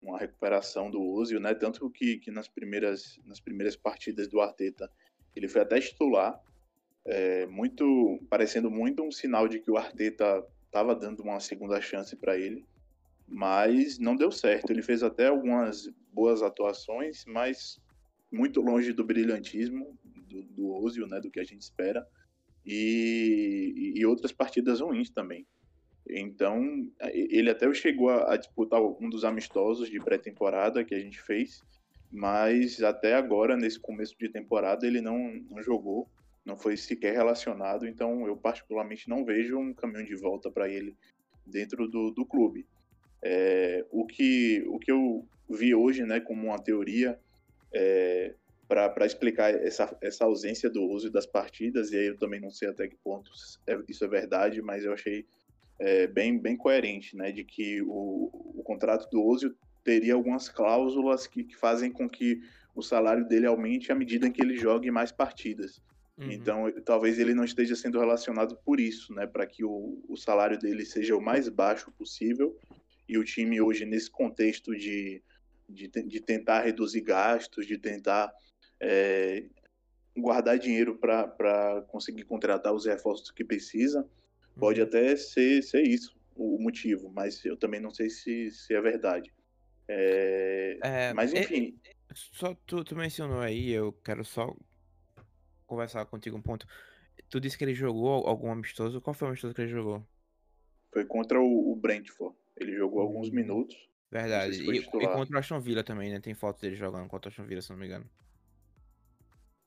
[0.00, 1.52] uma recuperação do Ozil, né?
[1.54, 4.88] Tanto que, que nas, primeiras, nas primeiras partidas do Arteta
[5.34, 6.40] ele foi até titular,
[7.04, 12.14] é, muito parecendo muito um sinal de que o Arteta estava dando uma segunda chance
[12.14, 12.64] para ele,
[13.26, 14.70] mas não deu certo.
[14.70, 17.80] Ele fez até algumas boas atuações, mas
[18.30, 19.98] muito longe do brilhantismo
[20.28, 22.06] do, do Ozil, né, do que a gente espera,
[22.72, 25.46] e, e outras partidas ruins também.
[26.08, 31.20] Então, ele até chegou a, a disputar um dos amistosos de pré-temporada que a gente
[31.20, 31.62] fez,
[32.10, 36.08] mas até agora, nesse começo de temporada, ele não, não jogou,
[36.44, 40.96] não foi sequer relacionado, então eu particularmente não vejo um caminho de volta para ele
[41.46, 42.66] dentro do, do clube.
[43.22, 47.18] É, o, que, o que eu vi hoje né, como uma teoria
[47.72, 48.34] é,
[48.70, 52.68] para explicar essa, essa ausência do uso das partidas, e aí eu também não sei
[52.68, 53.32] até que ponto
[53.66, 55.26] é, isso é verdade, mas eu achei
[55.80, 57.32] é, bem, bem coerente, né?
[57.32, 59.52] De que o, o contrato do Ozil
[59.82, 62.40] teria algumas cláusulas que, que fazem com que
[62.72, 65.82] o salário dele aumente à medida em que ele jogue mais partidas.
[66.16, 66.30] Uhum.
[66.30, 69.26] Então, talvez ele não esteja sendo relacionado por isso, né?
[69.26, 72.56] Para que o, o salário dele seja o mais baixo possível.
[73.08, 75.20] E o time hoje, nesse contexto de,
[75.68, 78.30] de, de tentar reduzir gastos, de tentar
[78.80, 79.44] é,
[80.16, 84.08] guardar dinheiro para conseguir contratar os reforços que precisa,
[84.58, 84.86] pode Uhum.
[84.86, 89.32] até ser, ser isso o motivo, mas eu também não sei se, se é verdade.
[89.88, 91.78] É, É, mas enfim,
[92.14, 94.54] Só tu, tu mencionou aí, eu quero só
[95.66, 96.66] conversar contigo um ponto.
[97.28, 99.00] Tu disse que ele jogou algum amistoso.
[99.00, 100.04] Qual foi o amistoso que ele jogou?
[100.92, 102.36] foi contra o, o Brentford.
[102.56, 103.34] Ele jogou alguns Hum.
[103.34, 103.76] minutos.
[104.10, 104.56] Verdade.
[104.56, 106.20] se E, e contra o Aston Villa também, né?
[106.20, 108.08] Tem foto dele jogando contra o Aston Villa, se não me engano.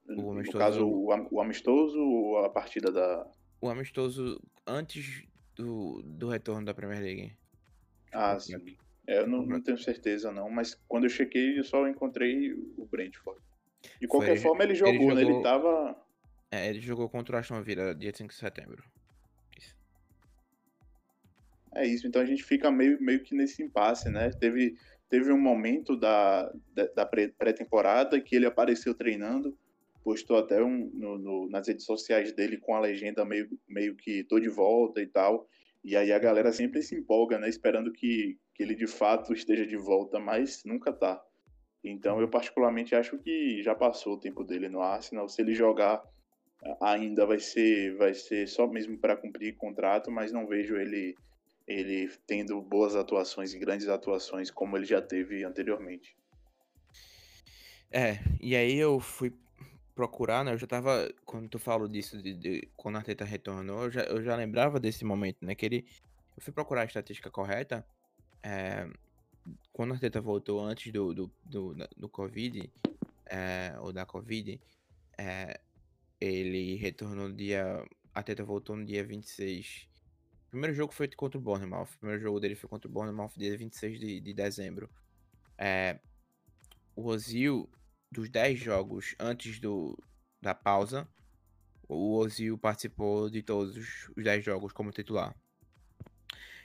[0.08, 3.26] O no amistoso- caso, o, am- o amistoso ou a partida da.
[3.62, 5.24] O amistoso antes
[5.56, 7.34] do, do retorno da Premier League.
[8.12, 8.56] Ah, sim.
[9.08, 12.86] É, eu não, não tenho certeza, não, mas quando eu chequei, eu só encontrei o
[12.90, 13.42] Brentford.
[14.00, 15.22] De qualquer Foi- forma, ele jogou, né?
[15.22, 16.06] Ele jogou- tava.
[16.52, 18.84] É, ele jogou contra o Aston Villa dia 5 de setembro.
[19.58, 19.76] Isso.
[21.76, 24.30] É isso, então a gente fica meio, meio que nesse impasse, né?
[24.30, 24.78] Teve,
[25.10, 29.58] teve um momento da, da, da pré- pré-temporada que ele apareceu treinando,
[30.04, 34.24] postou até um, no, no- nas redes sociais dele com a legenda meio, meio que
[34.24, 35.48] tô de volta e tal.
[35.84, 37.50] E aí a galera sempre se empolga, né?
[37.50, 41.22] Esperando que, que ele de fato esteja de volta, mas nunca tá.
[41.84, 45.28] Então eu particularmente acho que já passou o tempo dele no Arsenal.
[45.28, 46.02] Se ele jogar
[46.82, 51.16] ainda vai ser vai ser só mesmo para cumprir contrato, mas não vejo ele
[51.68, 56.16] ele tendo boas atuações e grandes atuações como ele já teve anteriormente.
[57.92, 59.32] É, e aí eu fui
[59.96, 60.54] procurar, né?
[60.54, 61.10] Eu já tava.
[61.26, 64.80] Quando tu falou disso, de, de- quando a Arteta retornou, eu já, eu já lembrava
[64.80, 65.56] desse momento, né?
[65.56, 65.88] Que ele.
[66.36, 67.86] Eu fui procurar a estatística correta.
[68.44, 68.88] é,
[69.72, 72.72] quando a Arteta voltou antes do, do, do, do Covid,
[73.26, 74.60] é, ou da Covid,
[75.18, 75.60] é,
[76.20, 77.86] ele retornou no dia.
[78.14, 79.88] A Arteta voltou no dia 26.
[80.48, 81.90] O primeiro jogo foi contra o Bournemouth.
[81.96, 84.90] O primeiro jogo dele foi contra o Bournemouth, dia 26 de, de dezembro.
[85.58, 86.00] É,
[86.96, 87.70] o Ozil,
[88.14, 89.98] dos 10 jogos antes do,
[90.42, 91.08] da pausa,
[91.90, 95.36] o Ozil participou de todos os os 10 jogos como titular.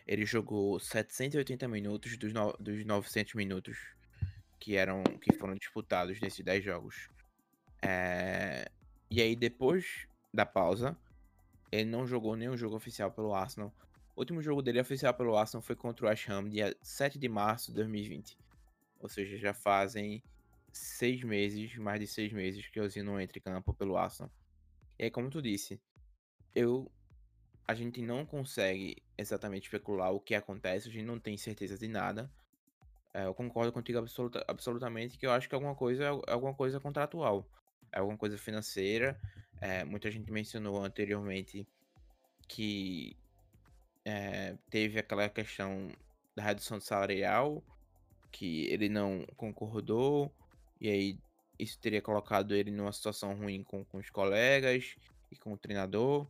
[0.06, 3.76] Ele jogou 780 minutos dos, no, dos 900 minutos
[4.60, 7.08] que eram que foram disputados nesses 10 jogos.
[7.82, 8.70] É,
[9.10, 10.96] e aí depois da pausa,
[11.70, 13.72] ele não jogou nenhum jogo oficial pelo Arsenal.
[14.14, 17.28] O último jogo dele oficial pelo Arsenal foi contra o West Ham, dia 7 de
[17.28, 18.36] março de 2020.
[19.00, 20.22] Ou seja, já fazem
[20.72, 24.30] seis meses, mais de seis meses, que Ozil não entra em campo pelo Arsenal.
[24.98, 25.80] E aí, como tu disse,
[26.54, 26.90] eu.
[27.66, 31.86] A gente não consegue exatamente especular o que acontece, a gente não tem certeza de
[31.86, 32.30] nada.
[33.12, 36.80] É, eu concordo contigo absoluta- absolutamente que eu acho que alguma coisa é alguma coisa
[36.80, 37.46] contratual.
[37.92, 39.20] É alguma coisa financeira.
[39.60, 41.66] É, muita gente mencionou anteriormente
[42.46, 43.14] que
[44.04, 45.90] é, teve aquela questão
[46.34, 47.62] da redução salarial,
[48.30, 50.32] que ele não concordou,
[50.80, 51.18] e aí
[51.58, 54.94] isso teria colocado ele numa situação ruim com, com os colegas
[55.30, 56.26] e com o treinador.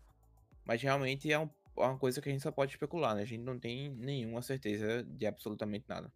[0.65, 3.23] Mas realmente é, um- é uma coisa que a gente só pode especular, né?
[3.23, 6.13] A gente não tem nenhuma certeza de absolutamente nada.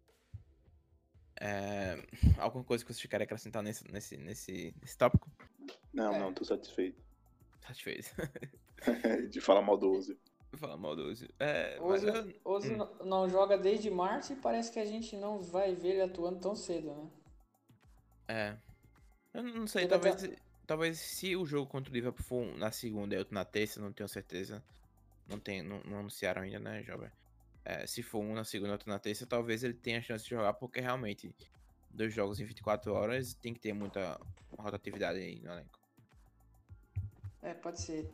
[1.39, 1.97] É,
[2.37, 5.29] alguma coisa que vocês querem acrescentar nesse, nesse, nesse, nesse tópico?
[5.91, 6.19] Não, É.
[6.19, 7.01] não, tô satisfeito
[7.61, 8.09] Satisfeito.
[9.29, 10.17] de falar mal do Ozil.
[10.55, 11.29] Falar mal do Ozil.
[11.39, 12.77] É, mas Ozil, eu- Ozil hum.
[12.77, 16.39] não- não joga desde março e parece que a gente não vai ver ele atuando
[16.39, 17.09] tão cedo, né?
[18.27, 18.55] É.
[19.33, 20.29] Eu não sei, Ele talvez,
[20.67, 23.91] talvez se o jogo contra o Liverpool for na segunda e outro na terça, não
[23.91, 24.63] tenho certeza.
[25.27, 27.09] Não, tem, não, não anunciaram ainda, né, Jovem?
[27.65, 30.23] É, se for um na segunda e outro na terça, talvez ele tenha a chance
[30.25, 31.33] de jogar, porque realmente,
[31.89, 34.19] dois jogos em 24 horas, tem que ter muita
[34.57, 35.79] rotatividade aí no elenco.
[37.41, 38.09] É, pode ser.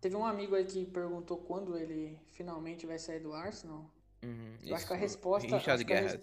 [0.00, 3.88] Teve um amigo aí que perguntou quando ele finalmente vai sair do Arsenal.
[4.24, 6.20] Uhum, Eu acho que a resposta- Richard acho que a res-.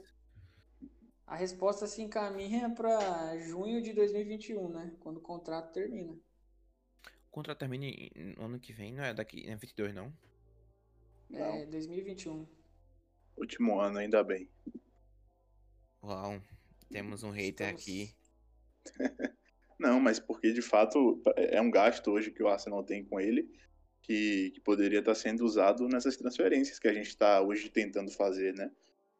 [1.29, 4.97] A resposta se encaminha pra junho de 2021, né?
[4.99, 6.13] Quando o contrato termina.
[6.13, 7.85] O contrato termina
[8.35, 10.11] no ano que vem, não é daqui, não é 22 não?
[11.31, 12.47] É, 2021.
[13.37, 14.49] Último ano, ainda bem.
[16.01, 16.41] Uau,
[16.89, 18.15] temos um hater Estamos- aqui.
[19.79, 23.49] Não, mas porque de fato é um gasto hoje que o Arsenal tem com ele
[24.01, 28.53] que, que poderia estar sendo usado nessas transferências que a gente está hoje tentando fazer,
[28.55, 28.69] né?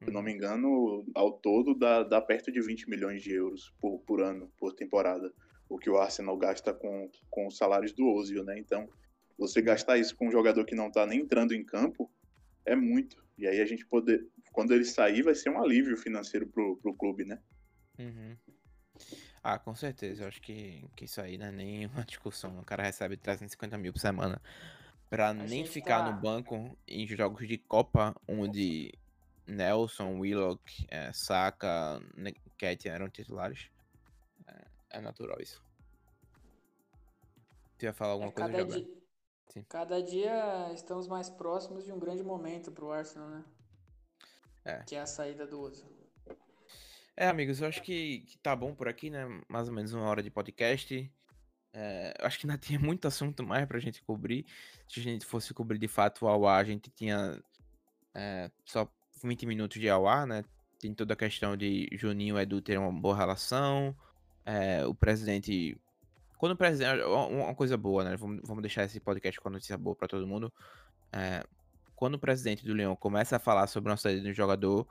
[0.01, 3.73] Se eu não me engano, ao todo dá, dá perto de 20 milhões de euros
[3.81, 5.31] por, por ano, por temporada,
[5.67, 8.57] o que o Arsenal gasta com, com os salários do Ozil, né?
[8.57, 8.87] Então,
[9.37, 12.09] você gastar isso com um jogador que não tá nem entrando em campo
[12.65, 13.21] é muito.
[13.37, 16.93] E aí a gente poder, quando ele sair, vai ser um alívio financeiro pro, pro
[16.93, 17.39] clube, né?
[17.97, 18.37] Uhum.
[19.43, 20.23] Ah, com certeza.
[20.23, 22.57] Eu acho que, que isso aí não é nem uma discussão.
[22.59, 24.41] O cara recebe 350 mil por semana
[25.09, 28.93] pra nem gente ficar tá- no banco em jogos de Copa, onde
[29.49, 32.01] Nelson, Willock, eh, Saka,
[32.57, 33.69] Cat eram titulares.
[34.47, 35.61] É, é natural isso.
[37.77, 38.81] Tu ia falar alguma É, coisa, cada, Gabriel?
[38.85, 38.99] di-
[39.49, 39.65] Sim.
[39.69, 43.43] cada dia estamos mais próximos de um grande momento pro Arsenal, né?
[44.65, 44.83] É.
[44.83, 45.87] Que é a saída do Ozil.
[47.15, 49.25] É, amigos, eu acho que, que tá bom por aqui, né?
[49.47, 51.11] Mais ou menos uma hora de podcast.
[51.73, 54.45] É, eu acho que ainda tinha muito assunto mais pra gente cobrir.
[54.87, 57.41] Se a gente fosse cobrir de fato o Auá, a gente tinha
[58.13, 58.87] é, só
[59.23, 60.43] 20 minutos de Auá, né?
[60.79, 63.95] Tem toda a questão de Juninho e Edu terem uma boa relação.
[64.45, 65.77] é, o presidente.
[66.37, 67.03] Quando o presidente.
[67.03, 68.15] Uma uma coisa boa, né?
[68.15, 70.51] Vamos, vamos deixar esse podcast com a notícia boa pra todo mundo.
[71.11, 71.43] É,
[71.95, 74.87] quando o presidente do Leão começa a falar sobre uma saída de um jogador,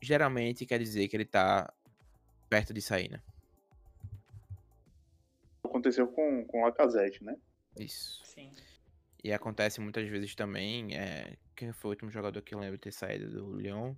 [0.00, 1.72] geralmente quer dizer que ele tá
[2.48, 3.20] perto de sair, né?
[5.62, 7.36] Aconteceu com, com o Lacazette, né?
[7.78, 8.22] Isso.
[8.24, 8.50] Sim.
[9.22, 10.96] E acontece muitas vezes também.
[10.96, 11.36] É...
[11.56, 13.94] Quem foi o último jogador que eu lembro de ter saído do Lyon?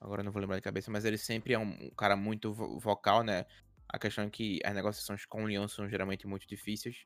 [0.00, 2.78] Agora eu não vou lembrar de cabeça, mas ele sempre é um cara muito vo-
[2.78, 3.44] vocal, né?
[3.88, 7.04] A questão é que as negociações com o Lyon são geralmente muito difíceis.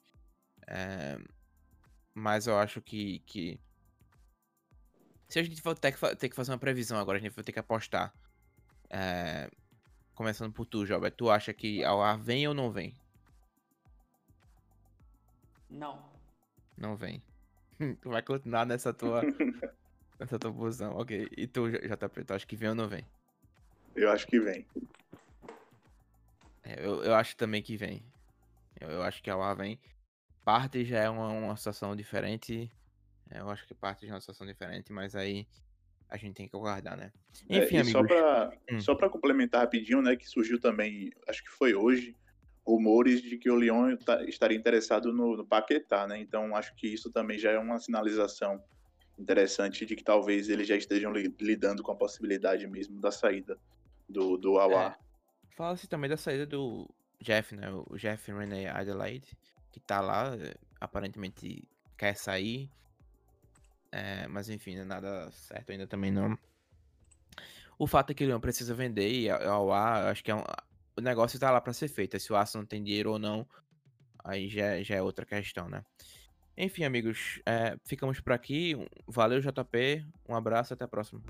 [0.68, 1.18] É,
[2.14, 3.58] Mas eu acho que, que.
[5.28, 7.42] Se a gente for ter que, ter que fazer uma previsão agora, a gente vai
[7.42, 8.14] ter que apostar.
[8.90, 9.50] É,
[10.14, 11.10] Começando por tu, Job.
[11.10, 12.94] Tu acha que a UA vem ou não vem?
[15.68, 16.08] Não.
[16.76, 17.20] Não vem.
[18.00, 19.22] tu vai continuar nessa tua.
[20.18, 20.96] nessa tua posição.
[20.96, 21.28] Ok.
[21.36, 23.04] E tu, JP, tu acha que vem ou não vem?
[23.94, 24.66] Eu acho que vem.
[26.62, 28.04] É, Eu, eu acho também que vem.
[28.80, 29.80] Eu, eu acho que a UA vem.
[30.44, 32.70] Parte já é uma, uma situação diferente.
[33.30, 35.46] É, Eu acho que parte já é uma situação diferente, mas aí
[36.08, 37.12] a gente tem que aguardar, né?
[37.48, 37.92] É, Enfim, e amigos.
[37.92, 38.80] só pra, Hum.
[38.80, 42.14] só pra complementar rapidinho, né, que surgiu também, acho que foi hoje,
[42.66, 46.18] rumores de que o Lyon tá- estaria interessado no, no Paquetá, né?
[46.18, 48.62] Então acho que isso também já é uma sinalização
[49.18, 53.58] interessante de que talvez eles já estejam li- lidando com a possibilidade mesmo da saída
[54.08, 54.98] do, do Awar.
[55.56, 56.88] Fala-se também da saída do
[57.20, 57.70] Jeff, né?
[57.70, 59.36] O Jeff René Adelaide,
[59.70, 61.62] que tá lá, eh, aparentemente
[61.96, 62.68] quer sair.
[63.92, 66.36] É, mas enfim, não é nada certo ainda também não.
[67.78, 70.42] O fato é que o Leão precisa vender e ao acho que é um-
[70.96, 72.18] o negócio tá lá pra ser feito.
[72.18, 73.46] Se o Arsenal não tem dinheiro ou não,
[74.22, 75.84] aí já, é- já é outra questão, né?
[76.56, 78.76] Enfim, amigos, é, ficamos por aqui.
[79.08, 80.06] Valeu, JP.
[80.28, 81.20] Um abraço, até a próxima.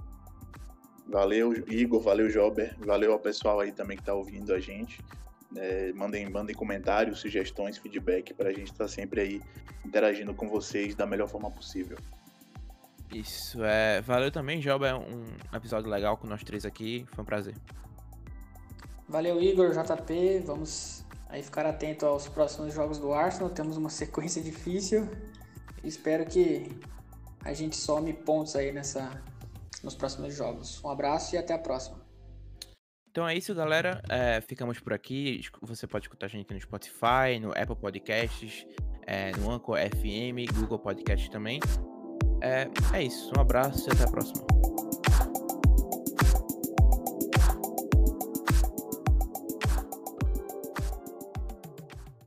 [1.06, 5.00] Valeu, Igor, valeu, Jober, valeu ao pessoal aí também que tá ouvindo a gente.
[5.56, 9.42] É, mandem, mandem comentários, sugestões, feedback pra gente estar sempre aí
[9.84, 11.96] interagindo com vocês da melhor forma possível.
[13.12, 14.00] Isso, é.
[14.00, 14.84] Valeu também, Job.
[14.84, 17.06] É um episódio legal com nós três aqui.
[17.12, 17.54] Foi um prazer.
[19.08, 20.42] Valeu, Igor, JP.
[20.46, 23.50] Vamos aí ficar atento aos próximos jogos do Arsenal.
[23.50, 25.08] Temos uma sequência difícil.
[25.82, 26.70] Espero que
[27.44, 29.22] a gente some pontos aí nessa,
[29.82, 30.82] nos próximos jogos.
[30.82, 32.02] Um abraço e até a próxima.
[33.10, 34.02] Então é isso, galera.
[34.08, 35.40] É, ficamos por aqui.
[35.62, 38.66] Você pode escutar a gente no Spotify, no Apple Podcasts,
[39.06, 41.60] é, no Anchor FM, Google Podcasts também.
[42.40, 43.30] É, é isso.
[43.36, 44.44] Um abraço e até a próxima.